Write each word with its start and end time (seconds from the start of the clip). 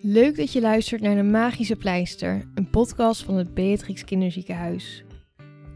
Leuk 0.00 0.36
dat 0.36 0.52
je 0.52 0.60
luistert 0.60 1.00
naar 1.00 1.14
de 1.14 1.22
Magische 1.22 1.76
Pleister, 1.76 2.44
een 2.54 2.70
podcast 2.70 3.22
van 3.22 3.34
het 3.34 3.54
Beatrix 3.54 4.04
Kinderziekenhuis. 4.04 5.04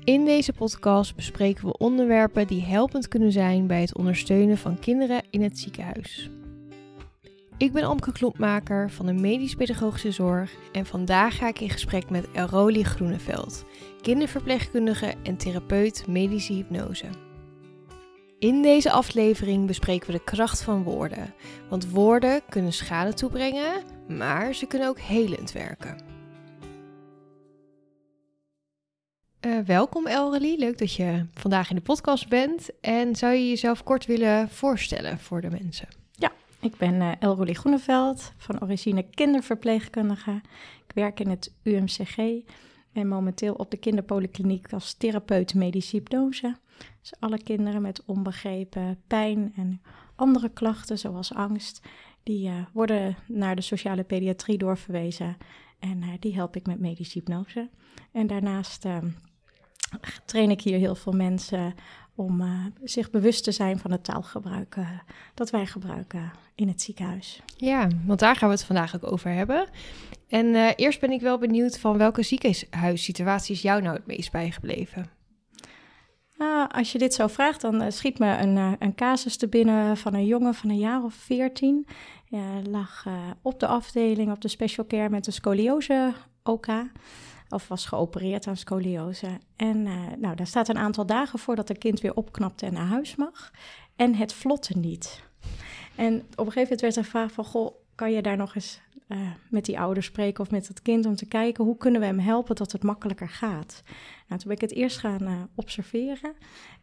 In 0.05 0.25
deze 0.25 0.53
podcast 0.53 1.17
bespreken 1.17 1.67
we 1.67 1.79
onderwerpen 1.79 2.47
die 2.47 2.63
helpend 2.63 3.09
kunnen 3.09 3.33
zijn 3.33 3.67
bij 3.67 3.81
het 3.81 3.97
ondersteunen 3.97 4.59
van 4.59 4.79
kinderen 4.79 5.23
in 5.31 5.43
het 5.43 5.59
ziekenhuis. 5.59 6.31
Ik 7.57 7.73
ben 7.73 7.85
Amke 7.85 8.13
Klompmaker 8.13 8.91
van 8.91 9.07
de 9.07 9.13
Medisch 9.13 9.55
Pedagogische 9.55 10.11
Zorg 10.11 10.53
en 10.73 10.87
vandaag 10.87 11.37
ga 11.37 11.49
ik 11.49 11.61
in 11.61 11.71
gesprek 11.71 12.11
met 12.11 12.31
Elrolie 12.33 12.85
Groeneveld, 12.85 13.65
kinderverpleegkundige 14.01 15.15
en 15.23 15.37
therapeut 15.37 16.07
medische 16.07 16.53
hypnose. 16.53 17.07
In 18.39 18.63
deze 18.63 18.91
aflevering 18.91 19.67
bespreken 19.67 20.07
we 20.07 20.13
de 20.13 20.25
kracht 20.25 20.63
van 20.63 20.83
woorden, 20.83 21.35
want 21.69 21.91
woorden 21.91 22.41
kunnen 22.49 22.73
schade 22.73 23.15
toebrengen, 23.15 23.99
maar 24.17 24.55
ze 24.55 24.67
kunnen 24.67 24.89
ook 24.89 25.01
helend 25.01 25.53
werken. 25.53 25.97
Uh, 29.47 29.59
welkom 29.59 30.07
Elrelie, 30.07 30.59
leuk 30.59 30.79
dat 30.79 30.95
je 30.95 31.27
vandaag 31.35 31.71
in 31.71 31.77
de 31.77 31.83
podcast 31.83 32.29
bent. 32.29 32.81
En 32.81 33.17
zou 33.17 33.33
je 33.33 33.49
jezelf 33.49 33.83
kort 33.83 34.07
willen 34.07 34.49
voorstellen 34.49 35.19
voor 35.19 35.41
de 35.41 35.51
mensen? 35.51 35.89
Ja, 36.13 36.33
ik 36.61 36.77
ben 36.77 36.95
uh, 36.95 37.13
Elrelie 37.19 37.55
Groeneveld, 37.55 38.33
van 38.37 38.63
origine 38.63 39.03
kinderverpleegkundige. 39.03 40.41
Ik 40.87 40.95
werk 40.95 41.21
in 41.21 41.29
het 41.29 41.53
UMCG 41.63 42.17
en 42.93 43.09
momenteel 43.09 43.55
op 43.55 43.71
de 43.71 43.77
kinderpolykliniek 43.77 44.73
als 44.73 44.95
therapeut 44.95 45.55
medische 45.55 45.97
hypnose. 45.97 46.57
Dus 47.01 47.13
alle 47.19 47.43
kinderen 47.43 47.83
met 47.83 48.03
onbegrepen 48.05 49.03
pijn 49.07 49.53
en 49.57 49.83
andere 50.17 50.49
klachten 50.49 50.99
zoals 50.99 51.35
angst, 51.35 51.81
die 52.23 52.49
uh, 52.49 52.55
worden 52.73 53.17
naar 53.27 53.57
de 53.57 53.63
sociale 53.63 54.03
pediatrie 54.03 54.59
doorverwezen. 54.59 55.37
En 55.79 56.03
uh, 56.03 56.09
die 56.21 56.35
help 56.35 56.57
ik 56.57 56.67
met 56.67 56.81
medische 56.81 57.19
hypnose. 57.19 57.69
En 58.13 58.27
daarnaast 58.27 58.85
uh, 58.85 58.97
train 60.25 60.51
ik 60.51 60.61
hier 60.61 60.79
heel 60.79 60.95
veel 60.95 61.13
mensen 61.13 61.75
om 62.15 62.43
zich 62.83 63.11
bewust 63.11 63.45
te 63.45 63.53
zijn 63.53 63.79
van 63.79 63.91
het 63.91 64.05
taalgebruik 64.05 64.77
dat 65.35 65.51
wij 65.51 65.67
gebruiken 65.67 66.33
in 66.55 66.69
het 66.69 66.83
ziekenhuis. 66.83 67.43
Ja, 67.57 67.89
want 68.07 68.19
daar 68.19 68.37
gaan 68.37 68.49
we 68.49 68.55
het 68.55 68.65
vandaag 68.65 68.95
ook 68.95 69.13
over 69.13 69.31
hebben. 69.31 69.69
En 70.29 70.55
eerst 70.75 71.01
ben 71.01 71.11
ik 71.11 71.21
wel 71.21 71.39
benieuwd 71.39 71.79
van 71.79 71.99
welke 71.99 72.23
ziekenhuissituaties 72.23 73.63
jou 73.63 73.83
nou 73.83 73.97
het 73.97 74.07
meest 74.07 74.33
bijgebleven? 74.33 75.20
Nou, 76.41 76.69
als 76.69 76.93
je 76.93 76.99
dit 76.99 77.15
zo 77.15 77.27
vraagt, 77.27 77.61
dan 77.61 77.83
uh, 77.83 77.91
schiet 77.91 78.19
me 78.19 78.37
een, 78.37 78.57
uh, 78.57 78.73
een 78.79 78.95
casus 78.95 79.37
te 79.37 79.49
binnen 79.49 79.97
van 79.97 80.15
een 80.15 80.27
jongen 80.27 80.55
van 80.55 80.71
een 80.71 80.79
jaar 80.79 81.05
of 81.05 81.15
veertien. 81.15 81.87
Ja, 82.25 82.63
lag 82.69 83.05
uh, 83.07 83.15
op 83.43 83.61
de 83.61 83.67
afdeling 83.67 84.33
op 84.33 84.41
de 84.41 84.49
special 84.49 84.87
care 84.87 85.09
met 85.09 85.27
een 85.27 85.33
scoliose 85.33 86.13
OK. 86.43 86.67
Of 87.49 87.69
was 87.69 87.87
geopereerd 87.87 88.47
aan 88.47 88.57
scoliose. 88.57 89.29
En 89.57 89.83
nou, 90.19 90.35
daar 90.35 90.47
staat 90.47 90.69
een 90.69 90.79
aantal 90.79 91.07
dagen 91.07 91.39
voor 91.39 91.57
dat 91.57 91.69
het 91.69 91.79
kind 91.79 92.01
weer 92.01 92.15
opknapt 92.15 92.63
en 92.63 92.73
naar 92.73 92.87
huis 92.87 93.17
mag. 93.17 93.51
En 93.97 94.15
het 94.15 94.33
vlotte 94.33 94.79
niet. 94.79 95.23
En 95.95 96.15
op 96.15 96.47
een 96.47 96.53
gegeven 96.53 96.63
moment 96.63 96.81
werd 96.81 96.97
er 96.97 97.05
gevraagd 97.05 97.35
van... 97.35 97.45
Goh, 97.45 97.75
kan 97.95 98.13
je 98.13 98.23
daar 98.23 98.37
nog 98.37 98.55
eens 98.55 98.81
uh, 99.13 99.19
met 99.49 99.65
die 99.65 99.81
ouders 99.81 100.07
spreken 100.07 100.45
of 100.45 100.51
met 100.51 100.69
het 100.69 100.83
kind 100.83 101.07
om 101.07 101.15
te 101.15 101.27
kijken 101.27 101.65
hoe 101.65 101.77
kunnen 101.77 102.01
we 102.01 102.07
hem 102.07 102.19
helpen 102.19 102.57
dat 102.57 102.73
het 102.73 102.83
makkelijker 102.83 103.29
gaat. 103.29 103.83
Nou, 104.27 104.41
toen 104.41 104.49
ben 104.49 104.57
ik 104.57 104.61
het 104.61 104.73
eerst 104.73 104.99
gaan 104.99 105.23
uh, 105.23 105.33
observeren 105.55 106.35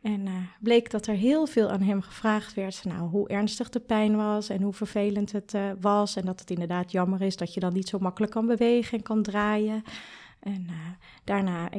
en 0.01 0.25
uh, 0.25 0.33
bleek 0.59 0.91
dat 0.91 1.07
er 1.07 1.15
heel 1.15 1.45
veel 1.45 1.69
aan 1.69 1.81
hem 1.81 2.01
gevraagd 2.01 2.53
werd. 2.53 2.83
Nou, 2.83 3.09
hoe 3.09 3.27
ernstig 3.27 3.69
de 3.69 3.79
pijn 3.79 4.15
was 4.15 4.49
en 4.49 4.61
hoe 4.61 4.73
vervelend 4.73 5.31
het 5.31 5.53
was 5.81 6.15
en 6.15 6.25
dat 6.25 6.39
het 6.39 6.49
inderdaad 6.49 6.91
jammer 6.91 7.21
is 7.21 7.37
dat 7.37 7.53
je 7.53 7.59
dan 7.59 7.73
niet 7.73 7.89
zo 7.89 7.99
makkelijk 7.99 8.31
kan 8.31 8.45
bewegen 8.45 8.97
en 8.97 9.03
kan 9.03 9.21
draaien. 9.21 9.83
En 10.39 10.67
daarna 11.23 11.69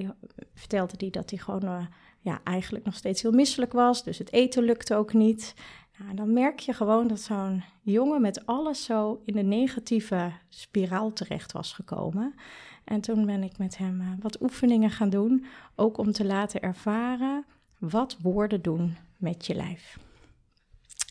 vertelde 0.54 0.94
hij 0.98 1.10
dat 1.10 1.30
hij 1.30 1.38
gewoon 1.38 1.88
ja, 2.20 2.41
eigenlijk 2.44 2.84
nog 2.84 2.94
steeds 2.94 3.22
heel 3.22 3.32
misselijk 3.32 3.72
was, 3.72 4.04
dus 4.04 4.19
het 4.19 4.32
eten 4.32 4.62
lukte 4.62 4.94
ook 4.94 5.12
niet. 5.12 5.54
Nou, 5.98 6.14
dan 6.14 6.32
merk 6.32 6.59
je 6.59 6.72
gewoon 6.72 7.06
dat 7.06 7.20
zo'n 7.20 7.62
jongen 7.82 8.20
met 8.20 8.47
alles 8.47 8.84
zo 8.84 9.22
in 9.25 9.34
de 9.34 9.42
negatieve 9.42 10.32
spiraal 10.48 11.12
terecht 11.12 11.53
was 11.53 11.72
gekomen. 11.72 12.34
En 12.84 13.00
toen 13.00 13.26
ben 13.26 13.42
ik 13.42 13.59
met 13.59 13.78
hem 13.78 14.00
uh, 14.00 14.06
wat 14.20 14.41
oefeningen 14.42 14.91
gaan 14.91 15.10
doen, 15.10 15.44
ook 15.75 15.98
om 15.98 16.12
te 16.12 16.25
laten 16.25 16.62
ervaren 16.62 17.44
wat 17.78 18.16
woorden 18.22 18.62
doen 18.62 18.97
met 19.16 19.47
je 19.47 19.54
lijf. 19.54 19.98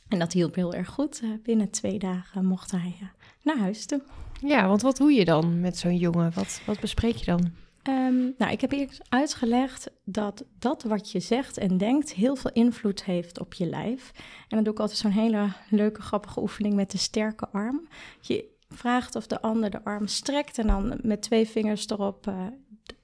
En 0.08 0.20
dat 0.20 0.34
hielp 0.34 0.56
heel 0.56 0.74
erg 0.74 0.90
goed. 0.90 1.22
Uh, 1.24 1.30
binnen 1.44 1.70
twee 1.70 2.00
dagen 2.00 2.46
mocht 2.46 2.72
hij 2.72 2.96
uh, 3.02 3.08
naar 3.44 3.58
huis 3.58 3.86
toe. 3.86 4.02
Ja, 4.42 4.68
want 4.68 4.82
wat 4.82 4.98
doe 4.98 5.12
je 5.12 5.26
dan 5.26 5.60
met 5.60 5.78
zo'n 5.78 5.98
jongen? 5.98 6.32
Wat, 6.34 6.62
wat 6.66 6.80
bespreek 6.80 7.16
je 7.16 7.26
dan? 7.26 7.52
Um, 7.90 8.34
nou, 8.38 8.52
ik 8.52 8.62
heb 8.62 8.72
eerst 8.72 9.02
uitgelegd 9.10 9.92
dat 10.04 10.46
dat 10.60 10.84
wat 10.84 11.12
je 11.12 11.20
zegt 11.20 11.58
en 11.58 11.78
denkt 11.78 12.14
heel 12.14 12.36
veel 12.36 12.52
invloed 12.54 13.04
heeft 13.04 13.40
op 13.40 13.54
je 13.54 13.66
lijf. 13.66 14.12
En 14.16 14.56
dan 14.56 14.64
doe 14.64 14.74
ik 14.74 14.80
altijd 14.80 14.98
zo'n 14.98 15.12
hele 15.12 15.52
leuke, 15.70 16.02
grappige 16.02 16.42
oefening 16.42 16.76
met 16.76 16.92
de 16.92 16.98
sterke 16.98 17.48
arm. 17.52 17.88
Je 18.22 18.56
vraagt 18.70 19.16
of 19.16 19.28
de 19.28 19.42
ander 19.42 19.70
de 19.70 19.84
arm 19.84 20.08
strekt 20.08 20.58
en 20.58 20.68
dan 20.68 21.00
met 21.02 21.22
twee 21.22 21.48
vingers 21.48 21.90
erop 21.90 22.28
uh, 22.28 22.46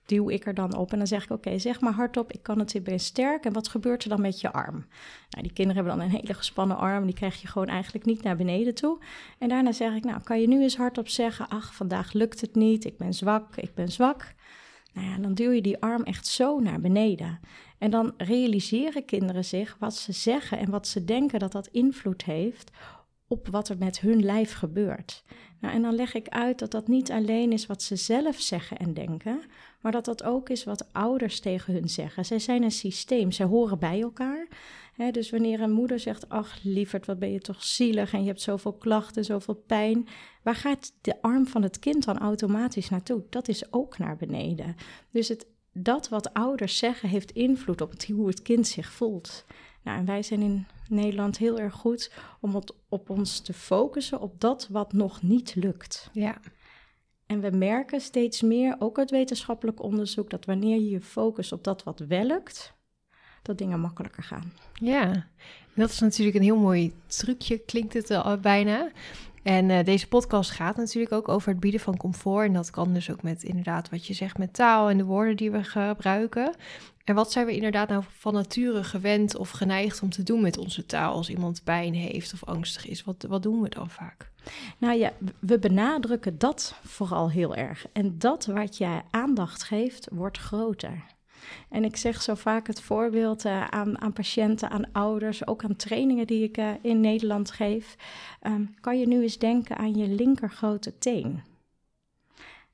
duw 0.06 0.30
ik 0.30 0.46
er 0.46 0.54
dan 0.54 0.76
op. 0.76 0.92
En 0.92 0.98
dan 0.98 1.08
zeg 1.08 1.24
ik, 1.24 1.32
oké, 1.32 1.60
zeg 1.60 1.82
maar 1.82 1.94
hardop, 1.94 2.32
ik 2.32 2.44
kan 2.44 2.60
het 2.60 2.72
weer 2.72 2.82
best 2.82 3.06
sterk. 3.06 3.46
En 3.46 3.54
wat 3.54 3.68
gebeurt 3.68 4.04
er 4.04 4.10
dan 4.10 4.22
met 4.22 4.42
je 4.42 4.52
arm? 4.52 4.86
Nou, 5.30 5.44
die 5.44 5.54
kinderen 5.54 5.84
hebben 5.84 5.98
dan 5.98 6.06
een 6.06 6.20
hele 6.22 6.34
gespannen 6.34 6.78
arm. 6.78 7.06
Die 7.06 7.16
krijg 7.16 7.42
je 7.42 7.48
gewoon 7.48 7.68
eigenlijk 7.68 8.06
niet 8.06 8.24
naar 8.24 8.36
beneden 8.36 8.76
toe. 8.76 9.00
En 9.38 9.50
daarna 9.50 9.72
zeg 9.72 9.94
ik, 9.96 10.04
nou, 10.04 10.24
kan 10.24 10.42
je 10.42 10.48
nu 10.48 10.62
eens 10.62 10.78
hardop 10.78 11.08
zeggen... 11.08 11.48
ach, 11.48 11.76
vandaag 11.76 12.14
lukt 12.14 12.42
het 12.42 12.56
niet, 12.56 12.86
ik 12.86 12.98
ben 12.98 13.14
zwak, 13.14 13.56
ik 13.56 13.74
ben 13.74 13.92
zwak... 13.92 14.34
Nou 14.94 15.08
ja, 15.08 15.18
dan 15.18 15.34
duw 15.34 15.52
je 15.52 15.62
die 15.62 15.82
arm 15.82 16.04
echt 16.04 16.28
zo 16.28 16.60
naar 16.60 16.82
beneden. 16.82 17.40
En 17.78 17.92
dan 17.92 18.14
realiseren 18.18 19.06
kinderen 19.06 19.46
zich 19.46 19.76
wat 19.80 19.96
ze 19.96 20.12
zeggen 20.12 20.58
en 20.58 20.70
wat 20.70 20.88
ze 20.88 21.06
denken 21.06 21.40
dat 21.40 21.52
dat 21.52 21.68
invloed 21.68 22.24
heeft 22.24 22.72
op 23.28 23.48
wat 23.48 23.70
er 23.70 23.78
met 23.78 24.00
hun 24.00 24.24
lijf 24.24 24.54
gebeurt. 24.54 25.24
Nou, 25.60 25.76
en 25.76 25.82
dan 25.82 25.96
leg 25.96 26.14
ik 26.14 26.28
uit 26.28 26.60
dat 26.60 26.72
dat 26.72 26.88
niet 26.88 27.12
alleen 27.12 27.52
is 27.52 27.66
wat 27.66 27.82
ze 27.82 27.96
zelf 27.96 28.40
zeggen 28.40 28.78
en 28.78 28.94
denken, 28.94 29.42
maar 29.82 29.92
dat 29.92 30.06
dat 30.06 30.24
ook 30.24 30.50
is 30.50 30.64
wat 30.64 30.94
ouders 30.94 31.40
tegen 31.40 31.74
hun 31.74 31.90
zeggen. 31.90 32.26
Zij 32.26 32.40
zijn 32.40 32.64
een 32.64 32.72
systeem, 32.72 33.32
zij 33.32 33.46
horen 33.46 33.80
bij 33.80 34.02
elkaar. 34.02 34.48
Dus 35.12 35.30
wanneer 35.30 35.62
een 35.62 35.72
moeder 35.72 36.00
zegt: 36.00 36.30
Ach, 36.30 36.60
lieverd, 36.64 37.06
wat 37.06 37.20
ben 37.20 37.32
je 37.32 37.40
toch 37.40 37.64
zielig 37.64 38.14
en 38.14 38.22
je 38.22 38.28
hebt 38.28 38.42
zoveel 38.42 38.74
klachten, 38.74 39.26
zoveel 39.26 39.64
pijn. 39.68 40.08
Waar 40.44 40.56
gaat 40.56 40.94
de 41.02 41.22
arm 41.22 41.48
van 41.48 41.64
het 41.64 41.80
kind 41.80 42.06
dan 42.06 42.18
automatisch 42.18 42.90
naartoe? 42.90 43.24
Dat 43.30 43.48
is 43.48 43.74
ook 43.74 43.98
naar 43.98 44.18
beneden. 44.18 44.76
Dus 45.12 45.28
het, 45.28 45.48
dat 45.74 46.10
wat 46.10 46.34
ouders 46.34 46.78
zeggen 46.78 47.10
heeft 47.10 47.32
invloed 47.32 47.82
op 47.82 47.92
het, 47.92 48.08
hoe 48.08 48.28
het 48.28 48.42
kind 48.42 48.68
zich 48.68 48.92
voelt. 48.92 49.46
Nou, 49.84 49.98
en 49.98 50.06
wij 50.06 50.24
zijn 50.24 50.42
in 50.42 50.68
Nederland 50.88 51.38
heel 51.38 51.60
erg 51.60 51.74
goed 51.74 52.12
om 52.42 52.56
het, 52.56 52.74
op 52.90 53.10
ons 53.10 53.40
te 53.40 53.54
focussen 53.54 54.20
op 54.20 54.42
dat 54.42 54.68
wat 54.68 54.94
nog 54.94 55.22
niet 55.22 55.56
lukt. 55.56 56.10
Ja. 56.14 56.40
En 57.26 57.42
we 57.42 57.50
merken 57.50 58.02
steeds 58.02 58.42
meer, 58.42 58.76
ook 58.80 58.98
uit 58.98 59.12
wetenschappelijk 59.12 59.84
onderzoek, 59.84 60.30
dat 60.30 60.46
wanneer 60.46 60.76
je 60.76 60.90
je 60.90 61.02
focust 61.02 61.52
op 61.52 61.64
dat 61.64 61.84
wat 61.84 62.00
wel 62.00 62.26
lukt, 62.26 62.74
dat 63.44 63.58
dingen 63.58 63.80
makkelijker 63.80 64.24
gaan. 64.24 64.54
Ja, 64.74 65.26
dat 65.74 65.90
is 65.90 66.00
natuurlijk 66.00 66.38
een 66.38 66.44
heel 66.44 66.60
mooi 66.60 66.94
trucje, 67.08 67.58
klinkt 67.58 67.94
het 67.94 68.12
al 68.12 68.38
bijna. 68.38 68.92
En 69.44 69.70
uh, 69.70 69.84
deze 69.84 70.08
podcast 70.08 70.52
gaat 70.52 70.78
natuurlijk 70.78 71.12
ook 71.12 71.30
over 71.30 71.50
het 71.50 71.60
bieden 71.60 71.80
van 71.80 71.98
comfort. 71.98 72.48
En 72.48 72.54
dat 72.54 72.70
kan 72.70 72.94
dus 72.94 73.12
ook 73.12 73.24
met 73.24 73.44
inderdaad 73.44 73.90
wat 73.90 74.08
je 74.08 74.14
zegt 74.14 74.38
met 74.38 74.54
taal 74.54 74.90
en 74.90 74.98
de 74.98 75.04
woorden 75.04 75.36
die 75.36 75.52
we 75.52 75.64
gebruiken. 75.64 76.56
En 77.04 77.16
wat 77.16 77.32
zijn 77.32 77.46
we 77.46 77.56
inderdaad 77.56 77.90
nou 77.90 78.04
van 78.10 78.34
nature 78.34 78.84
gewend 78.84 79.36
of 79.36 79.50
geneigd 79.50 80.02
om 80.02 80.10
te 80.10 80.24
doen 80.24 80.42
met 80.42 80.58
onze 80.58 80.86
taal 80.86 81.14
als 81.14 81.30
iemand 81.30 81.64
pijn 81.64 81.94
heeft 81.94 82.34
of 82.34 82.44
angstig 82.44 82.88
is? 82.88 83.04
Wat, 83.04 83.26
wat 83.28 83.44
doen 83.44 83.62
we 83.62 83.70
dan 83.70 83.90
vaak? 83.90 84.32
Nou 84.78 84.98
ja, 84.98 85.12
we 85.40 85.60
benadrukken 85.60 86.38
dat 86.38 86.76
vooral 86.84 87.30
heel 87.30 87.56
erg. 87.56 87.86
En 87.94 88.18
dat 88.18 88.46
wat 88.46 88.78
jij 88.78 89.02
aandacht 89.12 89.64
geeft, 89.64 90.08
wordt 90.12 90.38
groter. 90.38 91.04
En 91.70 91.84
ik 91.84 91.96
zeg 91.96 92.22
zo 92.22 92.36
vaak 92.36 92.68
het 92.68 92.82
voorbeeld 92.82 93.46
uh, 93.46 93.68
aan, 93.68 94.02
aan, 94.02 94.14
patiënten, 94.14 94.70
aan 94.70 94.92
ouders, 94.92 95.48
ook 95.48 95.64
aan 95.64 95.76
trainingen 95.76 96.28
die 96.28 96.44
ik 96.44 96.58
uh, 96.58 96.70
in 96.82 97.00
Nederland 97.00 97.52
geef. 97.52 97.96
Um, 98.42 98.76
kan 98.82 99.00
je 99.00 99.08
nu 99.08 99.22
eens 99.22 99.38
denken 99.38 99.78
aan 99.78 99.96
je 99.96 100.08
linkergrote 100.08 100.98
teen? 100.98 101.42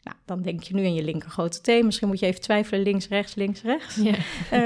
Nou, 0.04 0.18
dan 0.26 0.42
denk 0.42 0.64
je 0.64 0.74
nu 0.74 0.86
aan 0.86 0.94
je 0.94 1.04
linker 1.04 1.30
grote 1.30 1.62
teen. 1.62 1.86
Misschien 1.86 2.08
moet 2.08 2.20
je 2.20 2.26
even 2.26 2.42
twijfelen, 2.42 2.84
links, 2.84 3.08
rechts, 3.08 3.36
links, 3.36 3.62
rechts. 3.62 3.96
Ja. 3.96 4.16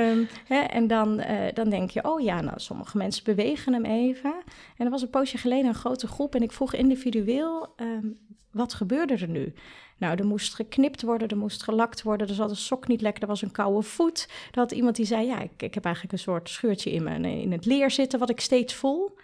Um, 0.10 0.28
hè, 0.54 0.60
en 0.60 0.88
dan, 0.88 1.20
uh, 1.20 1.48
dan 1.54 1.70
denk 1.70 1.90
je, 1.90 2.04
oh 2.04 2.22
ja, 2.22 2.42
nou, 2.42 2.60
sommige 2.60 2.98
mensen 2.98 3.24
bewegen 3.24 3.74
hem 3.74 3.86
even. 3.86 4.34
En 4.78 4.86
er 4.86 4.92
was 4.92 5.02
een 5.02 5.10
poosje 5.10 5.38
geleden 5.38 5.66
een 5.66 5.74
grote 5.74 6.08
groep 6.08 6.36
en 6.36 6.42
ik 6.42 6.52
vroeg 6.52 6.74
individueel, 6.74 7.74
um, 7.78 8.18
wat 8.54 8.74
gebeurde 8.74 9.14
er 9.14 9.28
nu? 9.28 9.54
Nou, 9.98 10.18
er 10.18 10.26
moest 10.26 10.54
geknipt 10.54 11.02
worden, 11.02 11.28
er 11.28 11.38
moest 11.38 11.64
gelakt 11.64 12.02
worden, 12.02 12.28
er 12.28 12.34
zat 12.34 12.50
een 12.50 12.56
sok 12.56 12.88
niet 12.88 13.02
lekker, 13.02 13.22
er 13.22 13.28
was 13.28 13.42
een 13.42 13.52
koude 13.52 13.82
voet. 13.82 14.28
Er 14.52 14.60
had 14.60 14.72
iemand 14.72 14.96
die 14.96 15.06
zei, 15.06 15.26
ja, 15.26 15.40
ik, 15.40 15.62
ik 15.62 15.74
heb 15.74 15.84
eigenlijk 15.84 16.14
een 16.14 16.20
soort 16.20 16.50
scheurtje 16.50 16.92
in, 16.92 17.04
mijn, 17.04 17.26
in 17.26 17.52
het 17.52 17.66
leer 17.66 17.92
zitten, 17.92 18.20
wat 18.20 18.30
ik 18.30 18.40
steeds 18.40 18.74
voel. 18.74 19.16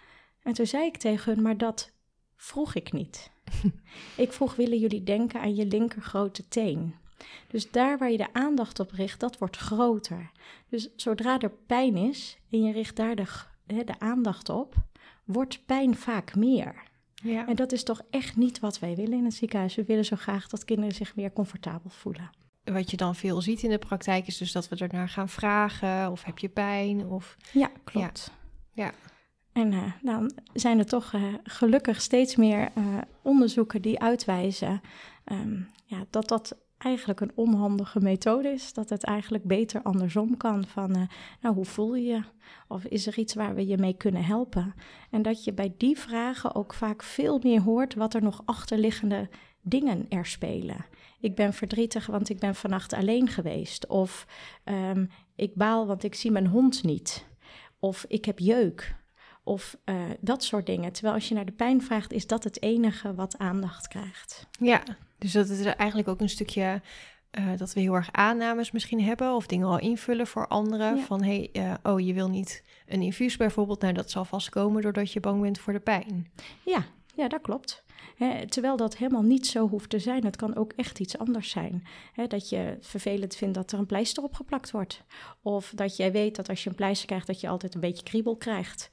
En 0.42 0.52
toen 0.52 0.66
zei 0.66 0.86
ik 0.86 0.96
tegen 0.96 1.34
hun, 1.34 1.42
maar 1.42 1.56
dat 1.56 1.92
vroeg 2.36 2.74
ik 2.74 2.92
niet. 2.92 3.30
ik 4.16 4.32
vroeg, 4.32 4.54
willen 4.54 4.78
jullie 4.78 5.02
denken 5.02 5.40
aan 5.40 5.54
je 5.54 5.66
linker 5.66 6.02
grote 6.02 6.48
teen? 6.48 6.94
Dus 7.48 7.70
daar 7.70 7.98
waar 7.98 8.10
je 8.10 8.16
de 8.16 8.32
aandacht 8.32 8.80
op 8.80 8.90
richt, 8.90 9.20
dat 9.20 9.38
wordt 9.38 9.56
groter. 9.56 10.30
Dus 10.68 10.88
zodra 10.96 11.38
er 11.38 11.52
pijn 11.66 11.96
is 11.96 12.38
en 12.50 12.62
je 12.62 12.72
richt 12.72 12.96
daar 12.96 13.14
de, 13.14 13.84
de 13.84 13.98
aandacht 13.98 14.48
op, 14.48 14.74
wordt 15.24 15.66
pijn 15.66 15.96
vaak 15.96 16.34
meer. 16.34 16.88
Ja. 17.22 17.48
En 17.48 17.56
dat 17.56 17.72
is 17.72 17.82
toch 17.82 18.02
echt 18.10 18.36
niet 18.36 18.60
wat 18.60 18.78
wij 18.78 18.94
willen 18.94 19.18
in 19.18 19.24
het 19.24 19.34
ziekenhuis. 19.34 19.74
We 19.74 19.84
willen 19.84 20.04
zo 20.04 20.16
graag 20.16 20.48
dat 20.48 20.64
kinderen 20.64 20.94
zich 20.94 21.12
weer 21.14 21.32
comfortabel 21.32 21.90
voelen. 21.90 22.30
Wat 22.64 22.90
je 22.90 22.96
dan 22.96 23.14
veel 23.14 23.40
ziet 23.40 23.62
in 23.62 23.70
de 23.70 23.78
praktijk 23.78 24.26
is 24.26 24.36
dus 24.36 24.52
dat 24.52 24.68
we 24.68 24.76
ernaar 24.76 25.08
gaan 25.08 25.28
vragen. 25.28 26.10
Of 26.10 26.24
heb 26.24 26.38
je 26.38 26.48
pijn? 26.48 27.06
Of... 27.06 27.36
Ja, 27.52 27.70
klopt. 27.84 28.30
Ja. 28.72 28.92
En 29.52 29.72
uh, 29.72 29.92
dan 30.02 30.32
zijn 30.52 30.78
er 30.78 30.86
toch 30.86 31.12
uh, 31.12 31.34
gelukkig 31.42 32.00
steeds 32.00 32.36
meer 32.36 32.68
uh, 32.78 32.84
onderzoeken 33.22 33.82
die 33.82 34.00
uitwijzen 34.00 34.80
um, 35.24 35.68
ja, 35.84 36.04
dat 36.10 36.28
dat 36.28 36.56
eigenlijk 36.80 37.20
een 37.20 37.32
onhandige 37.34 38.00
methode 38.00 38.48
is. 38.48 38.72
Dat 38.72 38.88
het 38.88 39.04
eigenlijk 39.04 39.44
beter 39.44 39.82
andersom 39.82 40.36
kan. 40.36 40.66
Van, 40.66 40.96
uh, 40.96 41.02
nou, 41.40 41.54
hoe 41.54 41.64
voel 41.64 41.94
je 41.94 42.06
je? 42.06 42.22
Of 42.68 42.84
is 42.84 43.06
er 43.06 43.18
iets 43.18 43.34
waar 43.34 43.54
we 43.54 43.66
je 43.66 43.78
mee 43.78 43.96
kunnen 43.96 44.24
helpen? 44.24 44.74
En 45.10 45.22
dat 45.22 45.44
je 45.44 45.52
bij 45.52 45.74
die 45.76 45.98
vragen 45.98 46.54
ook 46.54 46.74
vaak 46.74 47.02
veel 47.02 47.40
meer 47.42 47.60
hoort 47.60 47.94
wat 47.94 48.14
er 48.14 48.22
nog 48.22 48.42
achterliggende 48.44 49.28
dingen 49.62 50.06
er 50.08 50.26
spelen. 50.26 50.86
Ik 51.20 51.34
ben 51.34 51.52
verdrietig, 51.52 52.06
want 52.06 52.28
ik 52.28 52.38
ben 52.38 52.54
vannacht 52.54 52.92
alleen 52.92 53.28
geweest. 53.28 53.86
Of 53.86 54.26
um, 54.64 55.10
ik 55.36 55.54
baal, 55.54 55.86
want 55.86 56.04
ik 56.04 56.14
zie 56.14 56.30
mijn 56.30 56.46
hond 56.46 56.82
niet. 56.82 57.26
Of 57.78 58.04
ik 58.08 58.24
heb 58.24 58.38
jeuk. 58.38 58.98
Of 59.44 59.76
uh, 59.84 59.94
dat 60.20 60.44
soort 60.44 60.66
dingen. 60.66 60.92
Terwijl 60.92 61.14
als 61.14 61.28
je 61.28 61.34
naar 61.34 61.44
de 61.44 61.52
pijn 61.52 61.82
vraagt, 61.82 62.12
is 62.12 62.26
dat 62.26 62.44
het 62.44 62.62
enige 62.62 63.14
wat 63.14 63.38
aandacht 63.38 63.88
krijgt. 63.88 64.48
Ja, 64.60 64.82
dus 65.20 65.32
dat 65.32 65.48
is 65.48 65.64
eigenlijk 65.64 66.08
ook 66.08 66.20
een 66.20 66.28
stukje 66.28 66.80
uh, 67.38 67.56
dat 67.56 67.72
we 67.72 67.80
heel 67.80 67.94
erg 67.94 68.12
aannames 68.12 68.70
misschien 68.70 69.02
hebben 69.02 69.34
of 69.34 69.46
dingen 69.46 69.66
al 69.66 69.78
invullen 69.78 70.26
voor 70.26 70.46
anderen. 70.46 70.98
Van 70.98 71.22
hey, 71.22 71.48
uh, 71.52 71.74
oh, 71.82 72.00
je 72.00 72.14
wil 72.14 72.28
niet 72.28 72.64
een 72.86 73.02
infuus 73.02 73.36
bijvoorbeeld. 73.36 73.80
Nou, 73.80 73.92
dat 73.92 74.10
zal 74.10 74.24
vast 74.24 74.48
komen 74.48 74.82
doordat 74.82 75.12
je 75.12 75.20
bang 75.20 75.40
bent 75.40 75.58
voor 75.58 75.72
de 75.72 75.80
pijn. 75.80 76.32
Ja, 76.64 76.84
ja 77.14 77.28
dat 77.28 77.40
klopt. 77.40 77.84
terwijl 78.48 78.76
dat 78.76 78.96
helemaal 78.96 79.22
niet 79.22 79.46
zo 79.46 79.68
hoeft 79.68 79.90
te 79.90 79.98
zijn. 79.98 80.24
Het 80.24 80.36
kan 80.36 80.56
ook 80.56 80.72
echt 80.76 81.00
iets 81.00 81.18
anders 81.18 81.50
zijn. 81.50 81.82
dat 82.28 82.48
je 82.48 82.76
vervelend 82.80 83.36
vindt 83.36 83.54
dat 83.54 83.72
er 83.72 83.78
een 83.78 83.86
pleister 83.86 84.22
opgeplakt 84.22 84.70
wordt. 84.70 85.04
Of 85.42 85.72
dat 85.74 85.96
jij 85.96 86.12
weet 86.12 86.36
dat 86.36 86.48
als 86.48 86.64
je 86.64 86.70
een 86.70 86.76
pleister 86.76 87.06
krijgt, 87.06 87.26
dat 87.26 87.40
je 87.40 87.48
altijd 87.48 87.74
een 87.74 87.80
beetje 87.80 88.02
kriebel 88.02 88.36
krijgt. 88.36 88.88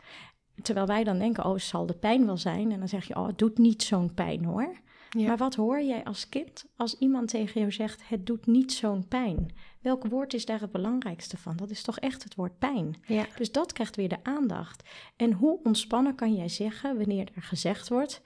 Terwijl 0.61 0.87
wij 0.87 1.03
dan 1.03 1.19
denken, 1.19 1.45
oh, 1.45 1.57
zal 1.57 1.85
de 1.85 1.97
pijn 1.97 2.25
wel 2.25 2.37
zijn? 2.37 2.71
En 2.71 2.79
dan 2.79 2.87
zeg 2.87 3.07
je, 3.07 3.15
oh, 3.15 3.27
het 3.27 3.37
doet 3.37 3.57
niet 3.57 3.83
zo'n 3.83 4.13
pijn 4.13 4.45
hoor. 4.45 4.75
Maar 5.25 5.37
wat 5.37 5.55
hoor 5.55 5.81
jij 5.81 6.03
als 6.03 6.29
kind 6.29 6.65
als 6.75 6.97
iemand 6.97 7.29
tegen 7.29 7.59
jou 7.59 7.71
zegt: 7.71 8.07
Het 8.07 8.25
doet 8.25 8.45
niet 8.45 8.73
zo'n 8.73 9.07
pijn? 9.07 9.55
Welk 9.81 10.07
woord 10.07 10.33
is 10.33 10.45
daar 10.45 10.59
het 10.59 10.71
belangrijkste 10.71 11.37
van? 11.37 11.57
Dat 11.57 11.69
is 11.69 11.81
toch 11.81 11.99
echt 11.99 12.23
het 12.23 12.35
woord 12.35 12.57
pijn. 12.57 12.95
Ja. 13.05 13.25
Dus 13.37 13.51
dat 13.51 13.73
krijgt 13.73 13.95
weer 13.95 14.09
de 14.09 14.23
aandacht. 14.23 14.89
En 15.15 15.31
hoe 15.31 15.59
ontspannen 15.63 16.15
kan 16.15 16.35
jij 16.35 16.49
zeggen 16.49 16.97
wanneer 16.97 17.29
er 17.35 17.43
gezegd 17.43 17.89
wordt: 17.89 18.21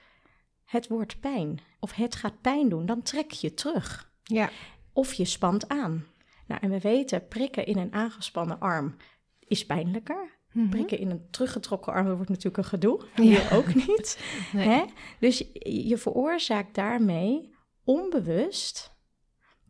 Het 0.65 0.87
woord 0.87 1.19
pijn 1.19 1.59
of 1.79 1.91
het 1.93 2.15
gaat 2.15 2.41
pijn 2.41 2.69
doen? 2.69 2.85
Dan 2.85 3.01
trek 3.01 3.31
je 3.31 3.53
terug. 3.53 4.11
Ja. 4.23 4.49
Of 4.93 5.13
je 5.13 5.25
spant 5.25 5.67
aan. 5.67 6.05
Nou, 6.47 6.61
en 6.61 6.69
we 6.69 6.79
weten, 6.79 7.27
prikken 7.27 7.65
in 7.65 7.77
een 7.77 7.93
aangespannen 7.93 8.59
arm 8.59 8.95
is 9.39 9.65
pijnlijker. 9.65 10.39
Mm 10.51 10.69
Prikken 10.69 10.99
in 10.99 11.09
een 11.09 11.27
teruggetrokken 11.29 11.93
arm 11.93 12.15
wordt 12.15 12.29
natuurlijk 12.29 12.57
een 12.57 12.63
gedoe. 12.63 13.01
Hier 13.15 13.49
ook 13.53 13.73
niet. 13.73 14.19
Hè? 14.69 14.83
Dus 15.19 15.43
je 15.59 15.97
veroorzaakt 15.97 16.75
daarmee 16.75 17.53
onbewust 17.83 18.91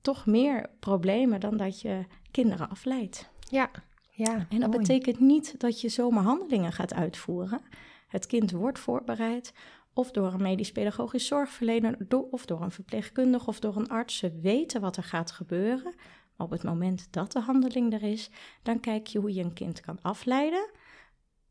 toch 0.02 0.26
meer 0.26 0.70
problemen 0.80 1.40
dan 1.40 1.58
dat 1.58 1.82
je 1.82 2.06
kinderen 2.32 2.70
afleidt. 2.70 3.30
Ja, 3.50 3.72
ja. 4.12 4.46
En 4.50 4.60
dat 4.60 4.70
betekent 4.70 5.20
niet 5.20 5.60
dat 5.60 5.82
je 5.82 5.90
zomaar 5.90 6.24
handelingen 6.24 6.72
gaat 6.72 6.94
uitvoeren. 6.94 7.62
Het 8.08 8.26
kind 8.26 8.52
wordt 8.52 8.80
voorbereid 8.80 9.54
of 9.94 10.12
door 10.12 10.34
een 10.34 10.42
medisch-pedagogisch 10.42 11.28
zorgverlener, 11.28 11.98
of 12.32 12.46
door 12.46 12.62
een 12.62 12.72
verpleegkundige 12.72 13.48
of 13.48 13.60
door 13.60 13.76
een 13.76 13.90
arts. 13.90 14.18
Ze 14.18 14.40
weten 14.42 14.82
wat 14.82 14.98
er 14.98 15.04
gaat 15.04 15.32
gebeuren 15.32 15.94
op 16.42 16.50
het 16.50 16.64
moment 16.64 17.08
dat 17.12 17.32
de 17.32 17.40
handeling 17.40 17.94
er 17.94 18.04
is, 18.04 18.30
dan 18.64 18.80
kijk 18.80 19.08
je 19.08 19.20
hoe 19.20 19.34
je 19.34 19.44
een 19.44 19.54
kind 19.54 19.82
kan 19.82 19.98
afleiden, 20.02 20.70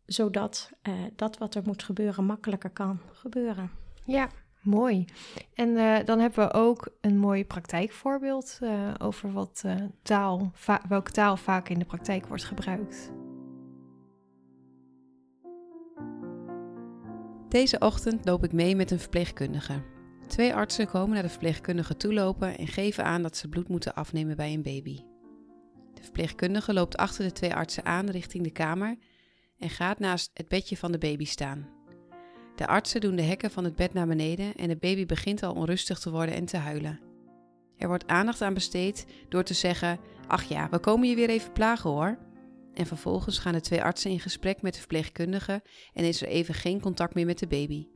zodat 0.07 0.71
uh, 0.83 0.95
dat 1.17 1.39
wat 1.39 1.55
er 1.55 1.63
moet 1.65 1.83
gebeuren 1.83 2.25
makkelijker 2.25 2.71
kan 2.71 3.01
gebeuren. 3.13 3.71
Ja, 4.05 4.29
mooi. 4.61 5.05
En 5.55 5.69
uh, 5.69 5.99
dan 6.05 6.19
hebben 6.19 6.47
we 6.47 6.53
ook 6.53 6.89
een 7.01 7.19
mooi 7.19 7.45
praktijkvoorbeeld 7.45 8.59
uh, 8.63 8.95
over 8.99 9.33
wat 9.33 9.65
taal, 10.03 10.53
welke 10.89 11.11
taal 11.11 11.37
vaak 11.37 11.69
in 11.69 11.79
de 11.79 11.85
praktijk 11.85 12.27
wordt 12.27 12.45
gebruikt. 12.45 13.13
Deze 17.49 17.79
ochtend 17.79 18.25
loop 18.25 18.45
ik 18.45 18.53
mee 18.53 18.77
met 18.77 18.91
een 18.91 18.99
verpleegkundige. 18.99 19.83
Twee 20.31 20.55
artsen 20.55 20.87
komen 20.87 21.15
naar 21.15 21.23
de 21.23 21.29
verpleegkundige 21.29 21.97
toelopen 21.97 22.59
en 22.59 22.67
geven 22.67 23.05
aan 23.05 23.23
dat 23.23 23.37
ze 23.37 23.49
bloed 23.49 23.69
moeten 23.69 23.95
afnemen 23.95 24.37
bij 24.37 24.53
een 24.53 24.63
baby. 24.63 24.97
De 25.95 26.03
verpleegkundige 26.03 26.73
loopt 26.73 26.97
achter 26.97 27.25
de 27.25 27.33
twee 27.33 27.55
artsen 27.55 27.85
aan 27.85 28.11
richting 28.11 28.45
de 28.45 28.51
kamer 28.51 28.97
en 29.59 29.71
gaat 29.71 29.99
naast 29.99 30.31
het 30.35 30.49
bedje 30.49 30.77
van 30.77 30.93
de 30.93 30.99
baby 30.99 31.25
staan. 31.25 31.69
De 32.57 32.67
artsen 32.67 33.01
doen 33.01 33.17
de 33.17 33.23
hekken 33.23 33.51
van 33.51 33.65
het 33.65 33.77
bed 33.77 33.93
naar 33.93 34.07
beneden 34.07 34.55
en 34.55 34.69
de 34.69 34.77
baby 34.77 35.07
begint 35.07 35.43
al 35.43 35.55
onrustig 35.55 35.99
te 35.99 36.11
worden 36.11 36.35
en 36.35 36.45
te 36.45 36.57
huilen. 36.57 37.01
Er 37.77 37.89
wordt 37.89 38.07
aandacht 38.07 38.43
aan 38.43 38.55
besteed 38.55 39.07
door 39.29 39.45
te 39.45 39.55
zeggen: 39.55 40.01
Ach 40.27 40.43
ja, 40.43 40.69
we 40.69 40.79
komen 40.79 41.09
je 41.09 41.15
weer 41.15 41.31
even 41.31 41.53
plagen 41.53 41.91
hoor. 41.91 42.19
En 42.75 42.87
vervolgens 42.87 43.39
gaan 43.39 43.53
de 43.53 43.61
twee 43.61 43.83
artsen 43.83 44.11
in 44.11 44.21
gesprek 44.21 44.63
met 44.63 44.73
de 44.73 44.79
verpleegkundige 44.79 45.63
en 45.93 46.05
is 46.05 46.23
er 46.23 46.29
even 46.29 46.55
geen 46.55 46.81
contact 46.81 47.15
meer 47.15 47.27
met 47.27 47.39
de 47.39 47.47
baby. 47.47 47.87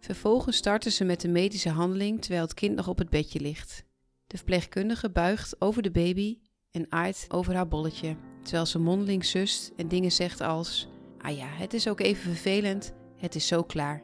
Vervolgens 0.00 0.56
starten 0.56 0.92
ze 0.92 1.04
met 1.04 1.20
de 1.20 1.28
medische 1.28 1.68
handeling 1.68 2.20
terwijl 2.20 2.42
het 2.42 2.54
kind 2.54 2.76
nog 2.76 2.88
op 2.88 2.98
het 2.98 3.10
bedje 3.10 3.40
ligt. 3.40 3.84
De 4.26 4.36
verpleegkundige 4.36 5.10
buigt 5.10 5.60
over 5.60 5.82
de 5.82 5.90
baby 5.90 6.38
en 6.70 6.86
aait 6.88 7.26
over 7.28 7.54
haar 7.54 7.68
bolletje, 7.68 8.16
terwijl 8.42 8.66
ze 8.66 8.78
mondeling 8.78 9.24
zust 9.24 9.72
en 9.76 9.88
dingen 9.88 10.12
zegt 10.12 10.40
als: 10.40 10.88
Ah 11.18 11.36
ja, 11.36 11.46
het 11.46 11.74
is 11.74 11.88
ook 11.88 12.00
even 12.00 12.22
vervelend, 12.22 12.92
het 13.16 13.34
is 13.34 13.46
zo 13.46 13.62
klaar. 13.62 14.02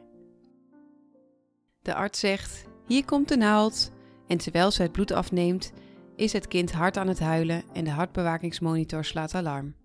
De 1.81 1.93
arts 1.93 2.19
zegt: 2.19 2.65
Hier 2.87 3.05
komt 3.05 3.27
de 3.27 3.37
naald. 3.37 3.91
En 4.27 4.37
terwijl 4.37 4.71
ze 4.71 4.81
het 4.81 4.91
bloed 4.91 5.11
afneemt, 5.11 5.71
is 6.15 6.33
het 6.33 6.47
kind 6.47 6.71
hard 6.71 6.97
aan 6.97 7.07
het 7.07 7.19
huilen 7.19 7.63
en 7.73 7.83
de 7.83 7.89
hartbewakingsmonitor 7.89 9.05
slaat 9.05 9.33
alarm. 9.33 9.75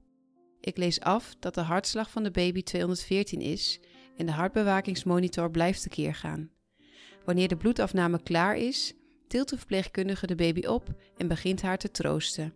Ik 0.61 0.77
lees 0.77 1.01
af 1.01 1.35
dat 1.39 1.55
de 1.55 1.61
hartslag 1.61 2.11
van 2.11 2.23
de 2.23 2.31
baby 2.31 2.63
214 2.63 3.41
is 3.41 3.81
en 4.23 4.29
de 4.29 4.35
hartbewakingsmonitor 4.35 5.51
blijft 5.51 5.83
tekeer 5.83 6.15
gaan. 6.15 6.51
Wanneer 7.25 7.49
de 7.49 7.57
bloedafname 7.57 8.23
klaar 8.23 8.57
is, 8.57 8.95
tilt 9.29 9.49
de 9.49 9.57
verpleegkundige 9.57 10.27
de 10.27 10.35
baby 10.35 10.67
op 10.67 10.89
en 11.17 11.29
begint 11.29 11.63
haar 11.63 11.79
te 11.79 11.91
troosten. 11.91 12.55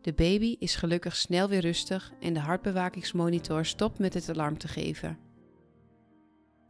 De 0.00 0.12
baby 0.12 0.56
is 0.58 0.74
gelukkig 0.74 1.16
snel 1.16 1.48
weer 1.48 1.60
rustig 1.60 2.12
en 2.20 2.32
de 2.32 2.40
hartbewakingsmonitor 2.40 3.64
stopt 3.64 3.98
met 3.98 4.14
het 4.14 4.28
alarm 4.28 4.58
te 4.58 4.68
geven. 4.68 5.18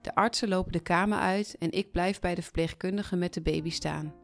De 0.01 0.15
artsen 0.15 0.49
lopen 0.49 0.73
de 0.73 0.83
kamer 0.83 1.19
uit 1.19 1.57
en 1.59 1.71
ik 1.71 1.91
blijf 1.91 2.21
bij 2.21 2.35
de 2.35 2.43
verpleegkundige 2.43 3.17
met 3.17 3.35
de 3.35 3.43
baby 3.43 3.71
staan. 3.71 4.15